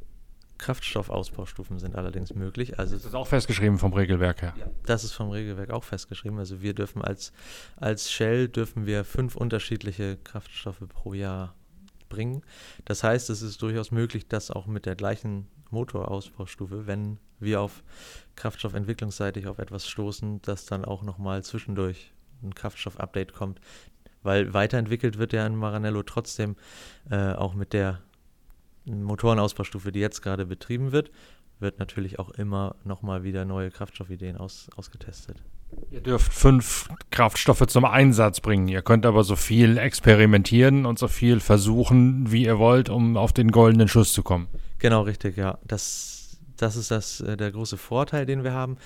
Kraftstoffausbaustufen 0.57 1.79
sind 1.79 1.95
allerdings 1.95 2.33
möglich. 2.33 2.79
Also 2.79 2.95
das 2.95 3.05
ist 3.05 3.15
auch 3.15 3.27
festgeschrieben 3.27 3.77
vom 3.77 3.93
Regelwerk 3.93 4.41
her. 4.41 4.53
Ja, 4.57 4.67
das 4.85 5.03
ist 5.03 5.11
vom 5.11 5.29
Regelwerk 5.29 5.69
auch 5.71 5.83
festgeschrieben. 5.83 6.39
Also 6.39 6.61
wir 6.61 6.73
dürfen 6.73 7.01
als, 7.01 7.33
als 7.75 8.11
Shell 8.11 8.47
dürfen 8.47 8.85
wir 8.85 9.03
fünf 9.03 9.35
unterschiedliche 9.35 10.17
Kraftstoffe 10.17 10.83
pro 10.87 11.13
Jahr 11.13 11.55
bringen. 12.07 12.43
Das 12.85 13.03
heißt, 13.03 13.29
es 13.29 13.41
ist 13.41 13.61
durchaus 13.61 13.91
möglich, 13.91 14.27
dass 14.27 14.51
auch 14.51 14.67
mit 14.67 14.85
der 14.85 14.95
gleichen 14.95 15.47
Motorausbaustufe, 15.71 16.87
wenn 16.87 17.19
wir 17.39 17.59
auf 17.61 17.83
Kraftstoffentwicklungsseitig 18.35 19.47
auf 19.47 19.59
etwas 19.59 19.87
stoßen, 19.87 20.41
dass 20.41 20.65
dann 20.65 20.85
auch 20.85 21.03
nochmal 21.03 21.43
zwischendurch 21.43 22.13
ein 22.43 22.53
Kraftstoff-Update 22.53 23.33
kommt. 23.33 23.59
Weil 24.25 24.53
weiterentwickelt 24.53 25.17
wird 25.17 25.33
ja 25.33 25.45
in 25.45 25.55
Maranello 25.55 26.03
trotzdem 26.03 26.55
äh, 27.09 27.33
auch 27.33 27.53
mit 27.53 27.73
der 27.73 28.01
Motorenausbaustufe, 28.85 29.91
die 29.91 29.99
jetzt 29.99 30.21
gerade 30.21 30.45
betrieben 30.45 30.91
wird, 30.91 31.11
wird 31.59 31.79
natürlich 31.79 32.19
auch 32.19 32.29
immer 32.31 32.75
nochmal 32.83 33.23
wieder 33.23 33.45
neue 33.45 33.71
Kraftstoffideen 33.71 34.37
aus, 34.37 34.67
ausgetestet. 34.75 35.41
Ihr 35.91 36.01
dürft 36.01 36.33
fünf 36.33 36.89
Kraftstoffe 37.11 37.65
zum 37.67 37.85
Einsatz 37.85 38.39
bringen. 38.39 38.67
Ihr 38.67 38.81
könnt 38.81 39.05
aber 39.05 39.23
so 39.23 39.35
viel 39.35 39.77
experimentieren 39.77 40.85
und 40.85 40.99
so 40.99 41.07
viel 41.07 41.39
versuchen, 41.39 42.31
wie 42.31 42.45
ihr 42.45 42.59
wollt, 42.59 42.89
um 42.89 43.17
auf 43.17 43.33
den 43.33 43.51
goldenen 43.51 43.87
Schuss 43.87 44.13
zu 44.13 44.23
kommen. 44.23 44.47
Genau, 44.79 45.01
richtig, 45.01 45.37
ja. 45.37 45.57
Das, 45.65 46.37
das 46.57 46.75
ist 46.75 46.91
das, 46.91 47.21
äh, 47.21 47.37
der 47.37 47.51
große 47.51 47.77
Vorteil, 47.77 48.25
den 48.25 48.43
wir 48.43 48.53
haben. 48.53 48.77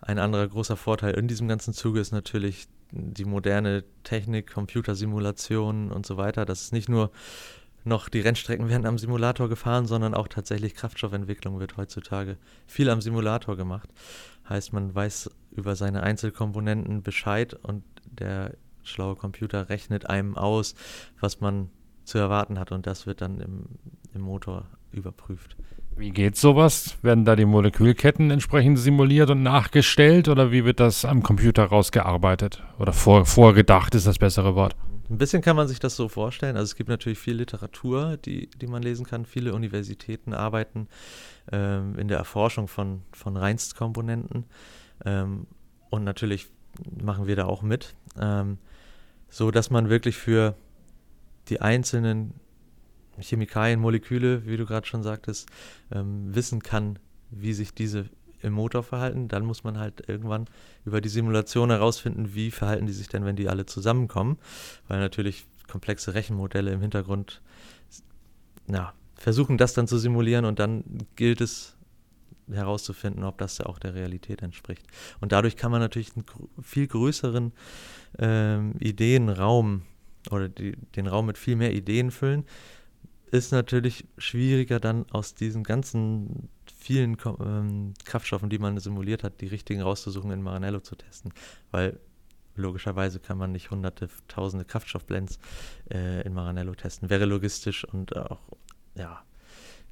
Ein 0.00 0.18
anderer 0.18 0.48
großer 0.48 0.76
Vorteil 0.76 1.14
in 1.14 1.28
diesem 1.28 1.48
ganzen 1.48 1.74
Zuge 1.74 2.00
ist 2.00 2.12
natürlich 2.12 2.68
die 2.92 3.24
moderne 3.24 3.84
Technik, 4.04 4.52
Computersimulationen 4.52 5.92
und 5.92 6.06
so 6.06 6.16
weiter. 6.16 6.44
Das 6.44 6.62
ist 6.62 6.72
nicht 6.72 6.88
nur 6.88 7.10
noch 7.84 8.08
die 8.08 8.20
Rennstrecken 8.20 8.68
werden 8.68 8.86
am 8.86 8.98
Simulator 8.98 9.48
gefahren, 9.48 9.86
sondern 9.86 10.14
auch 10.14 10.28
tatsächlich 10.28 10.74
Kraftstoffentwicklung 10.74 11.60
wird 11.60 11.76
heutzutage 11.76 12.36
viel 12.66 12.90
am 12.90 13.00
Simulator 13.00 13.56
gemacht. 13.56 13.88
Heißt, 14.48 14.72
man 14.72 14.94
weiß 14.94 15.30
über 15.52 15.76
seine 15.76 16.02
Einzelkomponenten 16.02 17.02
Bescheid 17.02 17.54
und 17.54 17.82
der 18.04 18.54
schlaue 18.82 19.16
Computer 19.16 19.68
rechnet 19.68 20.08
einem 20.08 20.36
aus, 20.36 20.74
was 21.20 21.40
man 21.40 21.70
zu 22.04 22.18
erwarten 22.18 22.58
hat 22.58 22.72
und 22.72 22.86
das 22.86 23.06
wird 23.06 23.20
dann 23.20 23.40
im, 23.40 23.66
im 24.14 24.20
Motor 24.22 24.66
überprüft. 24.92 25.56
Wie 25.96 26.10
geht 26.10 26.36
sowas? 26.36 26.96
Werden 27.02 27.24
da 27.24 27.36
die 27.36 27.44
Molekülketten 27.44 28.30
entsprechend 28.30 28.78
simuliert 28.78 29.30
und 29.30 29.42
nachgestellt 29.42 30.28
oder 30.28 30.50
wie 30.50 30.64
wird 30.64 30.80
das 30.80 31.04
am 31.04 31.22
Computer 31.22 31.64
rausgearbeitet? 31.64 32.62
Oder 32.78 32.92
vor, 32.92 33.26
vorgedacht 33.26 33.94
ist 33.94 34.06
das 34.06 34.18
bessere 34.18 34.54
Wort? 34.54 34.74
Ein 35.10 35.18
bisschen 35.18 35.42
kann 35.42 35.56
man 35.56 35.66
sich 35.66 35.80
das 35.80 35.96
so 35.96 36.08
vorstellen. 36.08 36.56
Also 36.56 36.70
es 36.70 36.76
gibt 36.76 36.88
natürlich 36.88 37.18
viel 37.18 37.34
Literatur, 37.34 38.16
die, 38.16 38.48
die 38.48 38.66
man 38.68 38.82
lesen 38.82 39.04
kann. 39.04 39.26
Viele 39.26 39.54
Universitäten 39.54 40.32
arbeiten 40.32 40.88
ähm, 41.50 41.98
in 41.98 42.08
der 42.08 42.18
Erforschung 42.18 42.68
von, 42.68 43.02
von 43.12 43.36
Reinstkomponenten. 43.36 44.44
Ähm, 45.04 45.46
und 45.90 46.04
natürlich 46.04 46.46
machen 47.02 47.26
wir 47.26 47.34
da 47.34 47.46
auch 47.46 47.62
mit. 47.62 47.94
Ähm, 48.18 48.58
so 49.28 49.50
dass 49.50 49.70
man 49.70 49.88
wirklich 49.88 50.16
für 50.16 50.54
die 51.48 51.60
einzelnen 51.60 52.34
Chemikalien, 53.18 53.80
Moleküle, 53.80 54.46
wie 54.46 54.56
du 54.56 54.66
gerade 54.66 54.86
schon 54.86 55.02
sagtest, 55.02 55.48
ähm, 55.92 56.34
wissen 56.34 56.62
kann, 56.62 56.98
wie 57.30 57.52
sich 57.52 57.74
diese 57.74 58.06
im 58.42 58.54
Motor 58.54 58.82
verhalten. 58.82 59.28
Dann 59.28 59.44
muss 59.44 59.64
man 59.64 59.78
halt 59.78 60.08
irgendwann 60.08 60.46
über 60.84 61.00
die 61.00 61.08
Simulation 61.08 61.70
herausfinden, 61.70 62.34
wie 62.34 62.50
verhalten 62.50 62.86
die 62.86 62.92
sich 62.92 63.08
denn, 63.08 63.24
wenn 63.24 63.36
die 63.36 63.48
alle 63.48 63.66
zusammenkommen. 63.66 64.38
Weil 64.88 65.00
natürlich 65.00 65.46
komplexe 65.68 66.14
Rechenmodelle 66.14 66.72
im 66.72 66.80
Hintergrund 66.80 67.42
na, 68.66 68.92
versuchen, 69.14 69.58
das 69.58 69.74
dann 69.74 69.86
zu 69.86 69.98
simulieren 69.98 70.44
und 70.44 70.58
dann 70.58 70.84
gilt 71.16 71.40
es 71.40 71.76
herauszufinden, 72.50 73.24
ob 73.24 73.38
das 73.38 73.58
ja 73.58 73.66
auch 73.66 73.78
der 73.78 73.94
Realität 73.94 74.42
entspricht. 74.42 74.86
Und 75.20 75.32
dadurch 75.32 75.56
kann 75.56 75.70
man 75.70 75.80
natürlich 75.80 76.12
einen 76.16 76.24
viel 76.62 76.86
größeren 76.86 77.52
ähm, 78.18 78.74
Ideenraum 78.80 79.82
oder 80.30 80.48
die, 80.48 80.76
den 80.96 81.06
Raum 81.06 81.26
mit 81.26 81.38
viel 81.38 81.56
mehr 81.56 81.72
Ideen 81.72 82.10
füllen. 82.10 82.44
Ist 83.30 83.52
natürlich 83.52 84.06
schwieriger 84.18 84.80
dann 84.80 85.06
aus 85.10 85.34
diesen 85.34 85.62
ganzen 85.62 86.48
vielen 86.76 87.16
ähm, 87.40 87.94
Kraftstoffen, 88.04 88.50
die 88.50 88.58
man 88.58 88.78
simuliert 88.78 89.22
hat, 89.22 89.40
die 89.40 89.46
richtigen 89.46 89.82
rauszusuchen 89.82 90.30
in 90.32 90.42
Maranello 90.42 90.80
zu 90.80 90.96
testen. 90.96 91.32
Weil 91.70 92.00
logischerweise 92.56 93.20
kann 93.20 93.38
man 93.38 93.52
nicht 93.52 93.70
hunderte, 93.70 94.08
tausende 94.26 94.64
Kraftstoffblends 94.64 95.38
äh, 95.92 96.22
in 96.22 96.34
Maranello 96.34 96.74
testen. 96.74 97.08
Wäre 97.08 97.24
logistisch 97.24 97.84
und 97.84 98.16
auch 98.16 98.40
ja, 98.96 99.22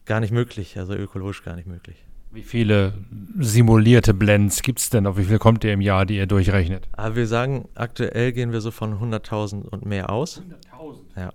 gar 0.05 0.19
nicht 0.19 0.33
möglich, 0.33 0.77
also 0.77 0.95
ökologisch 0.95 1.45
gar 1.45 1.55
nicht 1.55 1.69
möglich. 1.69 2.05
Wie 2.31 2.43
viele 2.43 2.93
simulierte 3.39 4.13
Blends 4.13 4.63
gibt 4.63 4.81
es 4.81 4.91
denn? 4.91 5.07
Auf 5.07 5.17
wie 5.17 5.25
viel 5.25 5.39
kommt 5.39 5.65
ihr 5.65 5.73
im 5.73 5.81
Jahr, 5.81 6.05
die 6.05 6.17
ihr 6.17 6.27
durchrechnet? 6.27 6.87
Aber 6.93 7.13
ah, 7.13 7.17
wir 7.17 7.27
sagen, 7.27 7.69
aktuell 7.75 8.33
gehen 8.33 8.53
wir 8.53 8.61
so 8.61 8.71
von 8.71 8.99
100.000 8.99 9.63
und 9.63 9.87
mehr 9.87 10.11
aus. 10.11 10.43
100.000? 10.73 10.99
Ja 11.17 11.33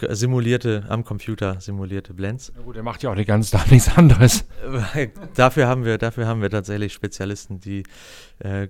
simulierte, 0.00 0.84
am 0.88 1.04
Computer 1.04 1.60
simulierte 1.60 2.14
Blends. 2.14 2.52
Ja 2.54 2.62
gut, 2.62 2.76
der 2.76 2.82
macht 2.82 3.02
ja 3.02 3.10
auch 3.10 3.16
die 3.16 3.24
ganze 3.24 3.52
Tag 3.52 3.70
nichts 3.70 3.96
anderes. 3.96 4.44
dafür, 5.34 5.66
haben 5.66 5.84
wir, 5.84 5.98
dafür 5.98 6.26
haben 6.26 6.42
wir 6.42 6.50
tatsächlich 6.50 6.92
Spezialisten, 6.92 7.60
die 7.60 7.84
äh, 8.38 8.68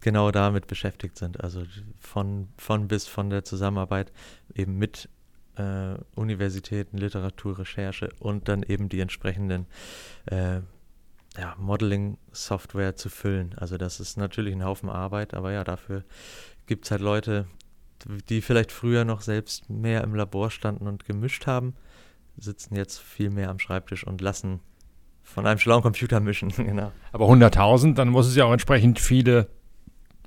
genau 0.00 0.30
damit 0.30 0.66
beschäftigt 0.66 1.16
sind. 1.16 1.42
Also 1.42 1.62
von, 1.98 2.48
von 2.58 2.88
bis 2.88 3.06
von 3.06 3.30
der 3.30 3.44
Zusammenarbeit 3.44 4.12
eben 4.54 4.76
mit 4.76 5.08
äh, 5.56 5.96
Universitäten, 6.14 6.98
Literatur, 6.98 7.58
Recherche 7.58 8.10
und 8.18 8.48
dann 8.48 8.62
eben 8.62 8.88
die 8.88 9.00
entsprechenden 9.00 9.66
äh, 10.26 10.60
ja, 11.38 11.54
Modeling-Software 11.58 12.96
zu 12.96 13.08
füllen. 13.08 13.54
Also 13.56 13.76
das 13.76 14.00
ist 14.00 14.16
natürlich 14.16 14.54
ein 14.54 14.64
Haufen 14.64 14.88
Arbeit, 14.88 15.34
aber 15.34 15.52
ja, 15.52 15.64
dafür 15.64 16.04
gibt 16.66 16.84
es 16.84 16.90
halt 16.90 17.02
Leute, 17.02 17.46
die 18.28 18.40
vielleicht 18.40 18.72
früher 18.72 19.04
noch 19.04 19.20
selbst 19.20 19.70
mehr 19.70 20.02
im 20.04 20.14
Labor 20.14 20.50
standen 20.50 20.86
und 20.86 21.04
gemischt 21.04 21.46
haben, 21.46 21.74
sitzen 22.36 22.76
jetzt 22.76 22.98
viel 22.98 23.30
mehr 23.30 23.50
am 23.50 23.58
Schreibtisch 23.58 24.06
und 24.06 24.20
lassen 24.20 24.60
von 25.22 25.46
einem 25.46 25.58
schlauen 25.58 25.82
Computer 25.82 26.20
mischen. 26.20 26.48
genau. 26.56 26.92
Aber 27.12 27.26
100.000, 27.26 27.94
dann 27.94 28.08
muss 28.08 28.26
es 28.26 28.36
ja 28.36 28.44
auch 28.44 28.52
entsprechend 28.52 29.00
viele 29.00 29.48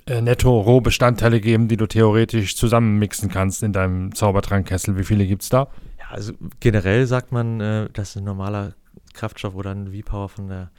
äh, 0.05 0.21
Netto-Rohbestandteile 0.21 1.39
geben, 1.39 1.67
die 1.67 1.77
du 1.77 1.88
theoretisch 1.88 2.55
zusammenmixen 2.55 3.29
kannst 3.29 3.63
in 3.63 3.73
deinem 3.73 4.13
Zaubertrankkessel. 4.13 4.97
Wie 4.97 5.03
viele 5.03 5.25
gibt 5.25 5.43
es 5.43 5.49
da? 5.49 5.67
Ja, 5.99 6.10
also 6.10 6.34
generell 6.60 7.05
sagt 7.05 7.32
man, 7.32 7.62
äh, 7.62 7.89
dass 7.91 8.15
ein 8.15 8.23
normaler 8.23 8.73
Kraftstoff 9.13 9.55
oder 9.55 9.71
ein 9.71 9.93
V-Power 9.93 10.29
von 10.29 10.47
der, 10.47 10.71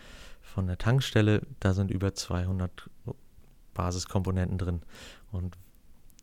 von 0.43 0.67
der 0.67 0.79
Tankstelle, 0.79 1.43
da 1.61 1.73
sind 1.73 1.91
über 1.91 2.15
200 2.15 2.91
Basiskomponenten 3.75 4.59
drin. 4.59 4.83
Und 5.33 5.57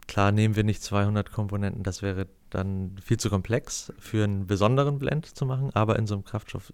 Klar 0.07 0.31
nehmen 0.31 0.55
wir 0.55 0.63
nicht 0.63 0.81
200 0.81 1.31
Komponenten, 1.31 1.83
das 1.83 2.01
wäre 2.01 2.27
dann 2.49 2.95
viel 3.03 3.17
zu 3.17 3.29
komplex 3.29 3.91
für 3.99 4.23
einen 4.23 4.47
besonderen 4.47 4.99
Blend 4.99 5.25
zu 5.25 5.45
machen, 5.45 5.71
aber 5.73 5.97
in 5.97 6.07
so 6.07 6.15
einem 6.15 6.23
Kraftstoff, 6.23 6.71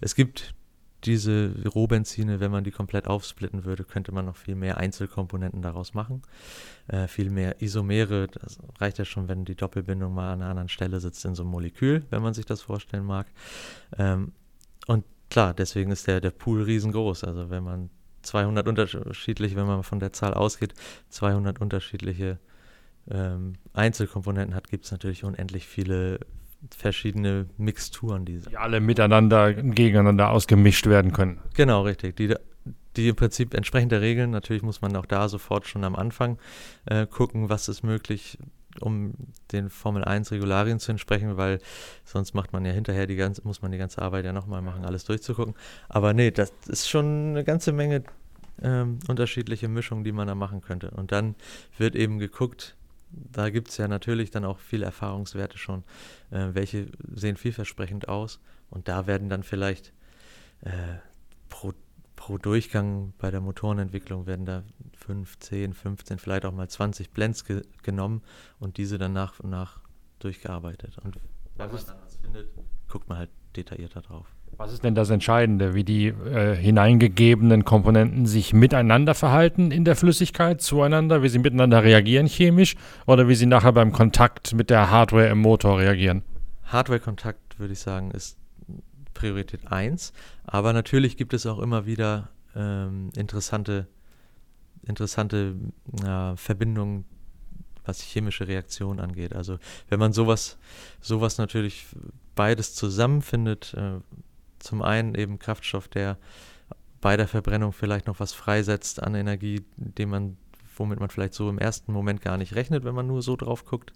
es 0.00 0.14
gibt 0.14 0.54
diese 1.04 1.54
Rohbenzine, 1.66 2.40
wenn 2.40 2.50
man 2.50 2.64
die 2.64 2.70
komplett 2.70 3.06
aufsplitten 3.06 3.64
würde, 3.64 3.84
könnte 3.84 4.12
man 4.12 4.26
noch 4.26 4.36
viel 4.36 4.54
mehr 4.54 4.76
Einzelkomponenten 4.76 5.62
daraus 5.62 5.94
machen. 5.94 6.22
Äh, 6.88 7.08
viel 7.08 7.30
mehr 7.30 7.62
Isomere. 7.62 8.28
Das 8.28 8.58
reicht 8.78 8.98
ja 8.98 9.04
schon, 9.04 9.28
wenn 9.28 9.44
die 9.44 9.54
Doppelbindung 9.54 10.12
mal 10.12 10.32
an 10.32 10.42
einer 10.42 10.50
anderen 10.50 10.68
Stelle 10.68 11.00
sitzt 11.00 11.24
in 11.24 11.34
so 11.34 11.42
einem 11.42 11.52
Molekül, 11.52 12.04
wenn 12.10 12.22
man 12.22 12.34
sich 12.34 12.44
das 12.44 12.60
vorstellen 12.60 13.04
mag. 13.04 13.26
Ähm, 13.96 14.32
und 14.86 15.04
klar, 15.30 15.54
deswegen 15.54 15.90
ist 15.90 16.06
der, 16.06 16.20
der 16.20 16.32
Pool 16.32 16.62
riesengroß. 16.62 17.24
Also 17.24 17.50
wenn 17.50 17.64
man 17.64 17.90
200 18.22 18.68
unterschiedliche, 18.68 19.56
wenn 19.56 19.66
man 19.66 19.82
von 19.82 20.00
der 20.00 20.12
Zahl 20.12 20.34
ausgeht, 20.34 20.74
200 21.08 21.60
unterschiedliche 21.60 22.38
ähm, 23.10 23.54
Einzelkomponenten 23.72 24.54
hat, 24.54 24.68
gibt 24.68 24.84
es 24.84 24.92
natürlich 24.92 25.24
unendlich 25.24 25.66
viele 25.66 26.20
verschiedene 26.76 27.46
Mixturen, 27.56 28.24
die, 28.24 28.38
die 28.38 28.56
alle 28.56 28.80
miteinander, 28.80 29.54
gegeneinander 29.54 30.30
ausgemischt 30.30 30.86
werden 30.86 31.12
können. 31.12 31.40
Genau, 31.54 31.82
richtig. 31.82 32.16
Die, 32.16 32.34
die 32.96 33.08
im 33.08 33.16
Prinzip 33.16 33.54
entsprechend 33.54 33.92
der 33.92 34.00
Regeln, 34.00 34.30
natürlich 34.30 34.62
muss 34.62 34.82
man 34.82 34.94
auch 34.96 35.06
da 35.06 35.28
sofort 35.28 35.66
schon 35.66 35.84
am 35.84 35.96
Anfang 35.96 36.38
äh, 36.86 37.06
gucken, 37.06 37.48
was 37.48 37.68
ist 37.68 37.82
möglich, 37.82 38.38
um 38.80 39.14
den 39.52 39.70
Formel 39.70 40.04
1 40.04 40.30
Regularien 40.32 40.78
zu 40.78 40.92
entsprechen, 40.92 41.36
weil 41.36 41.58
sonst 42.04 42.34
macht 42.34 42.52
man 42.52 42.64
ja 42.64 42.72
hinterher 42.72 43.06
die 43.06 43.16
ganze, 43.16 43.42
muss 43.44 43.62
man 43.62 43.72
die 43.72 43.78
ganze 43.78 44.02
Arbeit 44.02 44.24
ja 44.24 44.32
nochmal 44.32 44.62
machen, 44.62 44.84
alles 44.84 45.04
durchzugucken. 45.04 45.54
Aber 45.88 46.12
nee, 46.12 46.30
das 46.30 46.52
ist 46.68 46.88
schon 46.88 47.30
eine 47.30 47.44
ganze 47.44 47.72
Menge 47.72 48.04
ähm, 48.62 48.98
unterschiedliche 49.08 49.68
Mischungen, 49.68 50.04
die 50.04 50.12
man 50.12 50.28
da 50.28 50.34
machen 50.34 50.60
könnte. 50.60 50.90
Und 50.90 51.12
dann 51.12 51.34
wird 51.78 51.96
eben 51.96 52.18
geguckt, 52.18 52.76
da 53.10 53.50
gibt 53.50 53.68
es 53.68 53.76
ja 53.76 53.88
natürlich 53.88 54.30
dann 54.30 54.44
auch 54.44 54.58
viele 54.58 54.84
Erfahrungswerte 54.86 55.58
schon, 55.58 55.84
äh, 56.30 56.48
welche 56.52 56.88
sehen 57.14 57.36
vielversprechend 57.36 58.08
aus. 58.08 58.40
Und 58.70 58.88
da 58.88 59.06
werden 59.06 59.28
dann 59.28 59.42
vielleicht 59.42 59.92
äh, 60.60 60.98
pro, 61.48 61.72
pro 62.16 62.38
Durchgang 62.38 63.12
bei 63.18 63.30
der 63.30 63.40
Motorenentwicklung 63.40 64.26
werden 64.26 64.46
da 64.46 64.62
5, 64.98 65.38
10, 65.38 65.74
15, 65.74 66.18
vielleicht 66.18 66.44
auch 66.44 66.52
mal 66.52 66.68
20 66.68 67.10
Blends 67.10 67.44
ge 67.44 67.62
genommen 67.82 68.22
und 68.58 68.76
diese 68.76 68.98
dann 68.98 69.12
nach 69.12 69.40
und 69.40 69.50
nach 69.50 69.80
durchgearbeitet. 70.18 70.98
Und 70.98 71.16
wenn 71.56 71.70
man 71.70 71.86
dann 71.86 72.00
was 72.04 72.16
findet, 72.16 72.50
guckt 72.88 73.08
man 73.08 73.18
halt 73.18 73.30
detaillierter 73.56 74.02
drauf. 74.02 74.34
Was 74.60 74.74
ist 74.74 74.84
denn 74.84 74.94
das 74.94 75.08
Entscheidende, 75.08 75.72
wie 75.72 75.84
die 75.84 76.08
äh, 76.08 76.54
hineingegebenen 76.54 77.64
Komponenten 77.64 78.26
sich 78.26 78.52
miteinander 78.52 79.14
verhalten 79.14 79.70
in 79.70 79.86
der 79.86 79.96
Flüssigkeit, 79.96 80.60
zueinander, 80.60 81.22
wie 81.22 81.30
sie 81.30 81.38
miteinander 81.38 81.82
reagieren 81.82 82.26
chemisch 82.26 82.76
oder 83.06 83.26
wie 83.26 83.34
sie 83.36 83.46
nachher 83.46 83.72
beim 83.72 83.90
Kontakt 83.90 84.52
mit 84.52 84.68
der 84.68 84.90
Hardware 84.90 85.28
im 85.28 85.38
Motor 85.38 85.78
reagieren? 85.78 86.24
Hardware-Kontakt, 86.64 87.58
würde 87.58 87.72
ich 87.72 87.78
sagen, 87.78 88.10
ist 88.10 88.36
Priorität 89.14 89.72
1. 89.72 90.12
Aber 90.44 90.74
natürlich 90.74 91.16
gibt 91.16 91.32
es 91.32 91.46
auch 91.46 91.58
immer 91.58 91.86
wieder 91.86 92.28
ähm, 92.54 93.08
interessante, 93.16 93.86
interessante 94.82 95.54
äh, 96.04 96.36
Verbindungen, 96.36 97.06
was 97.86 98.02
chemische 98.02 98.46
Reaktionen 98.46 99.00
angeht. 99.00 99.34
Also 99.34 99.56
wenn 99.88 99.98
man 99.98 100.12
sowas, 100.12 100.58
sowas 101.00 101.38
natürlich 101.38 101.86
beides 102.34 102.74
zusammenfindet, 102.74 103.72
äh, 103.72 104.00
zum 104.60 104.82
einen 104.82 105.14
eben 105.14 105.38
Kraftstoff, 105.38 105.88
der 105.88 106.18
bei 107.00 107.16
der 107.16 107.28
Verbrennung 107.28 107.72
vielleicht 107.72 108.06
noch 108.06 108.20
was 108.20 108.32
freisetzt 108.32 109.02
an 109.02 109.14
Energie, 109.14 109.64
dem 109.76 110.10
man, 110.10 110.36
womit 110.76 111.00
man 111.00 111.10
vielleicht 111.10 111.34
so 111.34 111.48
im 111.48 111.58
ersten 111.58 111.92
Moment 111.92 112.20
gar 112.20 112.36
nicht 112.36 112.54
rechnet, 112.54 112.84
wenn 112.84 112.94
man 112.94 113.06
nur 113.06 113.22
so 113.22 113.36
drauf 113.36 113.64
guckt, 113.64 113.92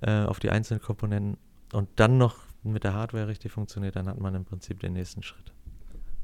äh, 0.00 0.24
auf 0.24 0.38
die 0.38 0.50
einzelnen 0.50 0.80
Komponenten 0.80 1.38
und 1.72 1.88
dann 1.96 2.18
noch 2.18 2.36
mit 2.62 2.84
der 2.84 2.94
Hardware 2.94 3.28
richtig 3.28 3.52
funktioniert, 3.52 3.96
dann 3.96 4.08
hat 4.08 4.20
man 4.20 4.34
im 4.34 4.44
Prinzip 4.44 4.80
den 4.80 4.92
nächsten 4.92 5.22
Schritt. 5.22 5.52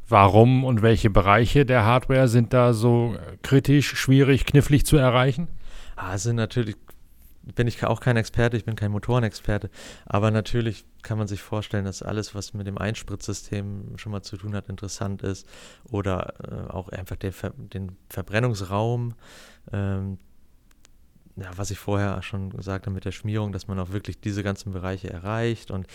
Warum 0.08 0.64
und 0.64 0.82
welche 0.82 1.10
Bereiche 1.10 1.64
der 1.64 1.84
Hardware 1.84 2.28
sind 2.28 2.52
da 2.52 2.72
so 2.72 3.16
kritisch, 3.42 3.94
schwierig, 3.96 4.44
knifflig 4.44 4.84
zu 4.84 4.96
erreichen? 4.96 5.48
Ah, 5.96 6.14
es 6.14 6.24
sind 6.24 6.36
natürlich 6.36 6.76
bin 7.42 7.66
ich 7.66 7.84
auch 7.84 8.00
kein 8.00 8.16
Experte, 8.16 8.56
ich 8.56 8.64
bin 8.64 8.76
kein 8.76 8.92
Motorenexperte, 8.92 9.70
aber 10.06 10.30
natürlich 10.30 10.84
kann 11.02 11.18
man 11.18 11.26
sich 11.26 11.42
vorstellen, 11.42 11.84
dass 11.84 12.02
alles, 12.02 12.34
was 12.34 12.54
mit 12.54 12.66
dem 12.66 12.78
Einspritzsystem 12.78 13.96
schon 13.96 14.12
mal 14.12 14.22
zu 14.22 14.36
tun 14.36 14.54
hat, 14.54 14.68
interessant 14.68 15.22
ist 15.22 15.48
oder 15.84 16.34
äh, 16.48 16.70
auch 16.70 16.88
einfach 16.90 17.16
den, 17.16 17.32
Ver 17.32 17.52
den 17.56 17.96
Verbrennungsraum, 18.08 19.14
ähm, 19.72 20.18
ja, 21.36 21.50
was 21.56 21.70
ich 21.70 21.78
vorher 21.78 22.22
schon 22.22 22.50
gesagt 22.50 22.86
habe 22.86 22.94
mit 22.94 23.04
der 23.04 23.12
Schmierung, 23.12 23.52
dass 23.52 23.66
man 23.66 23.78
auch 23.78 23.90
wirklich 23.90 24.20
diese 24.20 24.42
ganzen 24.42 24.72
Bereiche 24.72 25.10
erreicht 25.10 25.70
und 25.70 25.86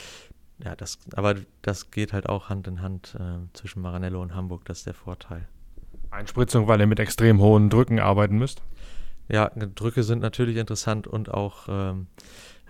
ja, 0.63 0.75
das, 0.75 0.97
aber 1.13 1.35
das 1.61 1.91
geht 1.91 2.13
halt 2.13 2.27
auch 2.27 2.49
Hand 2.49 2.67
in 2.67 2.81
Hand 2.81 3.15
äh, 3.19 3.37
zwischen 3.53 3.81
Maranello 3.81 4.21
und 4.21 4.33
Hamburg, 4.33 4.65
das 4.65 4.79
ist 4.79 4.87
der 4.87 4.95
Vorteil. 4.95 5.47
Einspritzung, 6.09 6.67
weil 6.67 6.79
ihr 6.79 6.87
mit 6.87 6.99
extrem 6.99 7.39
hohen 7.39 7.69
Drücken 7.69 7.99
arbeiten 7.99 8.37
müsst? 8.37 8.61
Ja, 9.29 9.49
Drücke 9.49 10.03
sind 10.03 10.19
natürlich 10.19 10.57
interessant 10.57 11.07
und 11.07 11.33
auch, 11.33 11.67
ähm, 11.69 12.07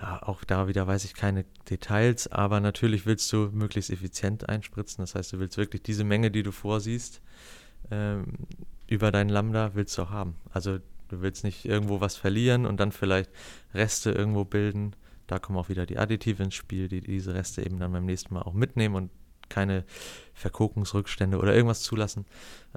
ja, 0.02 0.22
auch 0.24 0.44
da 0.44 0.68
wieder 0.68 0.88
weiß 0.88 1.06
ich 1.06 1.14
keine 1.14 1.46
Details, 1.70 2.28
aber 2.32 2.60
natürlich 2.60 3.06
willst 3.06 3.32
du 3.34 3.50
möglichst 3.52 3.90
effizient 3.90 4.50
einspritzen. 4.50 5.04
Das 5.04 5.16
heißt, 5.16 5.34
du 5.34 5.40
willst 5.40 5.58
wirklich 5.58 5.84
diese 5.84 6.04
Menge, 6.04 6.32
die 6.32 6.44
du 6.44 6.52
vorsiehst, 6.52 7.22
ähm, 7.92 8.26
über 8.88 9.12
deinen 9.12 9.30
Lambda 9.30 9.76
willst 9.76 9.98
du 9.98 10.04
auch 10.04 10.10
haben. 10.10 10.36
Also 10.52 10.80
du 11.10 11.22
willst 11.22 11.44
nicht 11.44 11.66
irgendwo 11.66 12.02
was 12.02 12.16
verlieren 12.16 12.66
und 12.66 12.80
dann 12.80 12.92
vielleicht 12.92 13.30
Reste 13.74 14.12
irgendwo 14.12 14.46
bilden. 14.46 14.96
Da 15.28 15.40
kommen 15.40 15.58
auch 15.58 15.70
wieder 15.70 15.86
die 15.86 15.98
Additive 15.98 16.42
ins 16.42 16.56
Spiel, 16.56 16.88
die 16.88 17.02
diese 17.02 17.34
Reste 17.34 17.66
eben 17.66 17.80
dann 17.80 17.92
beim 17.92 18.06
nächsten 18.06 18.34
Mal 18.34 18.44
auch 18.44 18.54
mitnehmen 18.54 18.96
und 18.96 19.12
keine 19.50 19.86
Verkokungsrückstände 20.34 21.38
oder 21.38 21.54
irgendwas 21.54 21.82
zulassen. 21.82 22.26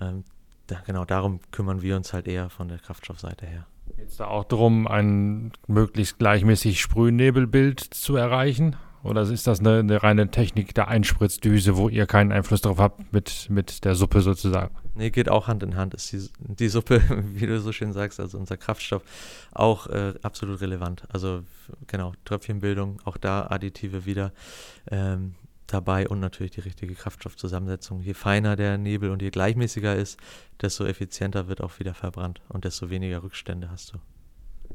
Ähm, 0.01 0.25
da, 0.71 0.83
genau 0.87 1.05
darum 1.05 1.41
kümmern 1.51 1.83
wir 1.83 1.97
uns 1.97 2.13
halt 2.13 2.29
eher 2.29 2.51
von 2.51 2.69
der 2.69 2.79
Kraftstoffseite 2.79 3.47
her. 3.47 3.67
Geht 3.97 4.09
es 4.09 4.17
da 4.17 4.27
auch 4.27 4.45
darum, 4.45 4.87
ein 4.87 5.53
möglichst 5.67 6.19
gleichmäßig 6.19 6.81
Sprühnebelbild 6.81 7.81
zu 7.81 8.17
erreichen? 8.17 8.77
Oder 9.03 9.23
ist 9.23 9.47
das 9.47 9.61
eine, 9.61 9.79
eine, 9.79 10.03
reine 10.03 10.31
Technik 10.31 10.75
der 10.75 10.89
Einspritzdüse, 10.89 11.77
wo 11.77 11.89
ihr 11.89 12.07
keinen 12.07 12.33
Einfluss 12.33 12.61
darauf 12.61 12.79
habt 12.79 13.13
mit, 13.13 13.49
mit 13.49 13.85
der 13.85 13.95
Suppe 13.95 14.21
sozusagen? 14.21 14.75
Nee, 14.95 15.11
geht 15.11 15.31
auch 15.31 15.49
Hand 15.49 15.63
in 15.63 15.77
Hand. 15.77 15.95
Ist 15.95 16.13
die, 16.13 16.29
die 16.39 16.69
Suppe, 16.69 17.01
wie 17.35 17.47
du 17.47 17.59
so 17.61 17.73
schön 17.73 17.95
sagst, 17.95 18.21
also 18.21 18.37
unser 18.37 18.59
Kraftstoff, 18.59 19.03
auch 19.53 19.87
äh, 19.87 20.15
absolut 20.23 20.61
relevant. 20.61 21.05
Also 21.11 21.43
genau, 21.87 22.13
Tröpfchenbildung, 22.27 23.01
auch 23.05 23.17
da 23.17 23.47
Additive 23.47 24.05
wieder. 24.05 24.33
Ähm, 24.91 25.35
dabei 25.73 26.09
und 26.09 26.21
natürlich 26.21 26.53
die 26.53 26.61
richtige 26.61 26.95
Kraftstoffzusammensetzung. 26.95 28.01
Je 28.01 28.15
feiner 28.15 28.57
der 28.57 28.79
Nebel 28.79 29.11
und 29.11 29.23
je 29.23 29.31
gleichmäßiger 29.31 29.95
ist, 29.95 30.19
desto 30.61 30.85
effizienter 30.85 31.49
wird 31.49 31.61
auch 31.61 31.79
wieder 31.79 31.95
verbrannt 31.95 32.41
und 32.49 32.65
desto 32.65 32.91
weniger 32.91 33.23
Rückstände 33.23 33.71
hast 33.71 33.95
du. 33.95 33.99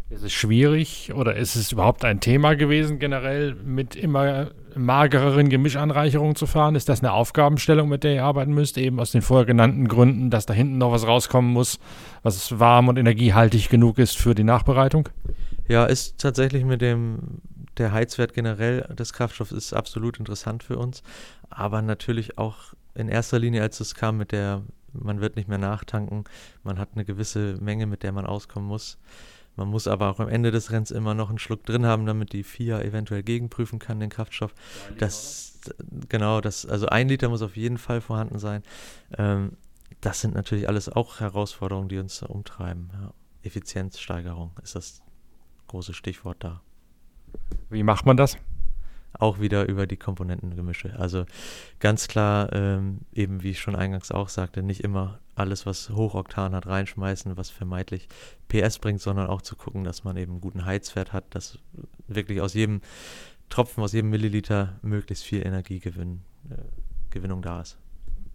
Ist 0.09 0.23
es 0.23 0.33
schwierig 0.33 1.13
oder 1.15 1.35
ist 1.35 1.55
es 1.55 1.71
überhaupt 1.71 2.05
ein 2.05 2.19
Thema 2.19 2.55
gewesen, 2.55 2.99
generell 2.99 3.55
mit 3.55 3.95
immer 3.95 4.51
magereren 4.75 5.49
Gemischanreicherungen 5.49 6.35
zu 6.35 6.45
fahren? 6.45 6.75
Ist 6.75 6.89
das 6.89 6.99
eine 6.99 7.11
Aufgabenstellung, 7.11 7.89
mit 7.89 8.03
der 8.03 8.13
ihr 8.13 8.23
arbeiten 8.23 8.53
müsst, 8.53 8.77
eben 8.77 8.99
aus 8.99 9.11
den 9.11 9.23
vorher 9.23 9.45
genannten 9.45 9.87
Gründen, 9.87 10.29
dass 10.29 10.45
da 10.45 10.53
hinten 10.53 10.77
noch 10.77 10.91
was 10.91 11.07
rauskommen 11.07 11.51
muss, 11.51 11.79
was 12.21 12.59
warm 12.59 12.87
und 12.87 12.97
energiehaltig 12.97 13.69
genug 13.69 13.97
ist 13.97 14.15
für 14.15 14.35
die 14.35 14.43
Nachbereitung? 14.43 15.09
Ja, 15.67 15.85
ist 15.85 16.19
tatsächlich 16.19 16.65
mit 16.65 16.81
dem 16.81 17.41
der 17.77 17.91
Heizwert 17.91 18.33
generell 18.33 18.81
des 18.95 19.13
Kraftstoffs 19.13 19.51
ist 19.51 19.73
absolut 19.73 20.17
interessant 20.19 20.63
für 20.63 20.77
uns, 20.77 21.03
aber 21.49 21.81
natürlich 21.81 22.37
auch 22.37 22.73
in 22.93 23.09
erster 23.09 23.39
Linie, 23.39 23.61
als 23.61 23.79
es 23.79 23.95
kam 23.95 24.17
mit 24.17 24.31
der, 24.31 24.63
man 24.93 25.21
wird 25.21 25.35
nicht 25.35 25.49
mehr 25.49 25.57
nachtanken, 25.57 26.23
man 26.63 26.79
hat 26.79 26.89
eine 26.93 27.05
gewisse 27.05 27.57
Menge, 27.59 27.85
mit 27.85 28.03
der 28.03 28.11
man 28.11 28.25
auskommen 28.25 28.67
muss. 28.67 28.97
Man 29.57 29.69
muss 29.69 29.87
aber 29.87 30.09
auch 30.09 30.19
am 30.19 30.27
Ende 30.27 30.51
des 30.51 30.71
Rennens 30.71 30.91
immer 30.91 31.13
noch 31.13 31.29
einen 31.29 31.39
Schluck 31.39 31.65
drin 31.65 31.85
haben, 31.85 32.05
damit 32.05 32.33
die 32.33 32.43
FIA 32.43 32.81
eventuell 32.81 33.23
gegenprüfen 33.23 33.79
kann, 33.79 34.01
den 34.01 34.09
Kraftstoff. 34.09 34.53
Das, 34.97 35.59
genau, 36.09 36.41
das, 36.41 36.65
also 36.65 36.87
ein 36.87 37.07
Liter 37.07 37.29
muss 37.29 37.41
auf 37.41 37.55
jeden 37.55 37.77
Fall 37.77 38.01
vorhanden 38.01 38.37
sein. 38.37 38.63
Ähm, 39.17 39.53
das 40.01 40.19
sind 40.19 40.35
natürlich 40.35 40.67
alles 40.67 40.89
auch 40.89 41.21
Herausforderungen, 41.21 41.87
die 41.87 41.99
uns 41.99 42.21
umtreiben. 42.21 42.89
Ja. 42.93 43.13
Effizienzsteigerung 43.43 44.51
ist 44.61 44.75
das 44.75 45.01
große 45.67 45.93
Stichwort 45.93 46.43
da. 46.43 46.61
Wie 47.69 47.83
macht 47.83 48.05
man 48.05 48.17
das? 48.17 48.37
Auch 49.13 49.39
wieder 49.39 49.67
über 49.67 49.87
die 49.87 49.97
Komponentengemische. 49.97 50.97
Also 50.99 51.25
ganz 51.79 52.07
klar, 52.07 52.51
ähm, 52.53 53.01
eben 53.13 53.43
wie 53.43 53.51
ich 53.51 53.59
schon 53.59 53.75
eingangs 53.75 54.11
auch 54.11 54.29
sagte, 54.29 54.61
nicht 54.61 54.83
immer 54.83 55.19
alles, 55.35 55.65
was 55.65 55.89
Hochoktan 55.89 56.53
hat, 56.53 56.67
reinschmeißen, 56.67 57.37
was 57.37 57.49
vermeintlich 57.49 58.07
PS 58.47 58.79
bringt, 58.79 59.01
sondern 59.01 59.27
auch 59.27 59.41
zu 59.41 59.55
gucken, 59.55 59.83
dass 59.83 60.03
man 60.03 60.17
eben 60.17 60.33
einen 60.33 60.41
guten 60.41 60.65
Heizwert 60.65 61.13
hat, 61.13 61.23
dass 61.29 61.59
wirklich 62.07 62.41
aus 62.41 62.53
jedem 62.53 62.81
Tropfen, 63.49 63.83
aus 63.83 63.93
jedem 63.93 64.09
Milliliter 64.09 64.79
möglichst 64.81 65.23
viel 65.23 65.45
Energiegewinnung 65.45 66.19
äh, 66.49 67.41
da 67.41 67.61
ist. 67.61 67.77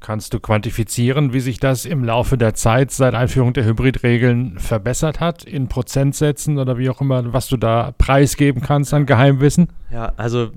Kannst 0.00 0.32
du 0.32 0.40
quantifizieren, 0.40 1.32
wie 1.32 1.40
sich 1.40 1.60
das 1.60 1.84
im 1.84 2.04
Laufe 2.04 2.38
der 2.38 2.54
Zeit 2.54 2.90
seit 2.90 3.14
Einführung 3.14 3.52
der 3.52 3.64
Hybridregeln 3.64 4.58
verbessert 4.58 5.20
hat, 5.20 5.44
in 5.44 5.68
Prozentsätzen 5.68 6.58
oder 6.58 6.78
wie 6.78 6.88
auch 6.88 7.00
immer, 7.00 7.32
was 7.32 7.48
du 7.48 7.56
da 7.56 7.92
preisgeben 7.98 8.62
kannst 8.62 8.94
an 8.94 9.04
Geheimwissen? 9.04 9.68
Ja, 9.90 10.12
also 10.16 10.50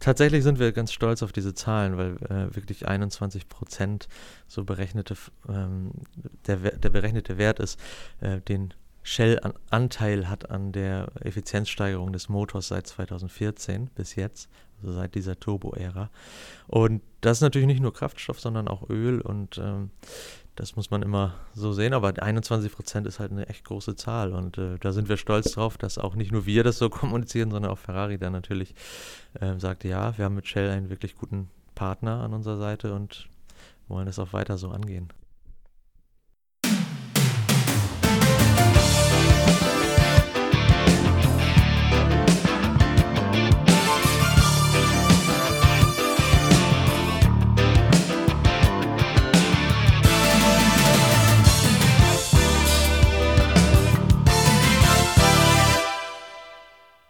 tatsächlich 0.00 0.42
sind 0.42 0.58
wir 0.58 0.72
ganz 0.72 0.92
stolz 0.92 1.22
auf 1.22 1.32
diese 1.32 1.54
Zahlen, 1.54 1.96
weil 1.96 2.16
äh, 2.28 2.54
wirklich 2.54 2.86
21 2.86 3.48
Prozent 3.48 4.08
so 4.46 4.64
berechnete, 4.64 5.16
ähm, 5.48 5.92
der, 6.46 6.56
der 6.56 6.90
berechnete 6.90 7.38
Wert 7.38 7.60
ist, 7.60 7.80
äh, 8.20 8.40
den 8.42 8.74
Shell 9.02 9.38
an 9.40 9.52
Anteil 9.68 10.30
hat 10.30 10.50
an 10.50 10.72
der 10.72 11.08
Effizienzsteigerung 11.20 12.12
des 12.12 12.30
Motors 12.30 12.68
seit 12.68 12.86
2014 12.86 13.90
bis 13.94 14.14
jetzt, 14.14 14.48
seit 14.92 15.14
dieser 15.14 15.38
Turbo-Ära. 15.38 16.10
Und 16.66 17.02
das 17.20 17.38
ist 17.38 17.42
natürlich 17.42 17.66
nicht 17.66 17.80
nur 17.80 17.92
Kraftstoff, 17.92 18.40
sondern 18.40 18.68
auch 18.68 18.88
Öl 18.88 19.20
und 19.20 19.58
ähm, 19.58 19.90
das 20.56 20.76
muss 20.76 20.90
man 20.90 21.02
immer 21.02 21.34
so 21.52 21.72
sehen, 21.72 21.94
aber 21.94 22.12
21 22.22 22.72
Prozent 22.72 23.06
ist 23.06 23.18
halt 23.18 23.32
eine 23.32 23.48
echt 23.48 23.64
große 23.64 23.96
Zahl 23.96 24.32
und 24.32 24.56
äh, 24.56 24.78
da 24.78 24.92
sind 24.92 25.08
wir 25.08 25.16
stolz 25.16 25.52
drauf, 25.52 25.78
dass 25.78 25.98
auch 25.98 26.14
nicht 26.14 26.30
nur 26.30 26.46
wir 26.46 26.62
das 26.62 26.78
so 26.78 26.90
kommunizieren, 26.90 27.50
sondern 27.50 27.72
auch 27.72 27.78
Ferrari 27.78 28.18
dann 28.18 28.32
natürlich 28.32 28.74
äh, 29.40 29.58
sagt, 29.58 29.84
ja, 29.84 30.16
wir 30.16 30.24
haben 30.24 30.36
mit 30.36 30.46
Shell 30.46 30.70
einen 30.70 30.90
wirklich 30.90 31.16
guten 31.16 31.50
Partner 31.74 32.22
an 32.22 32.34
unserer 32.34 32.56
Seite 32.56 32.94
und 32.94 33.28
wollen 33.88 34.06
es 34.06 34.18
auch 34.18 34.32
weiter 34.32 34.56
so 34.56 34.70
angehen. 34.70 35.08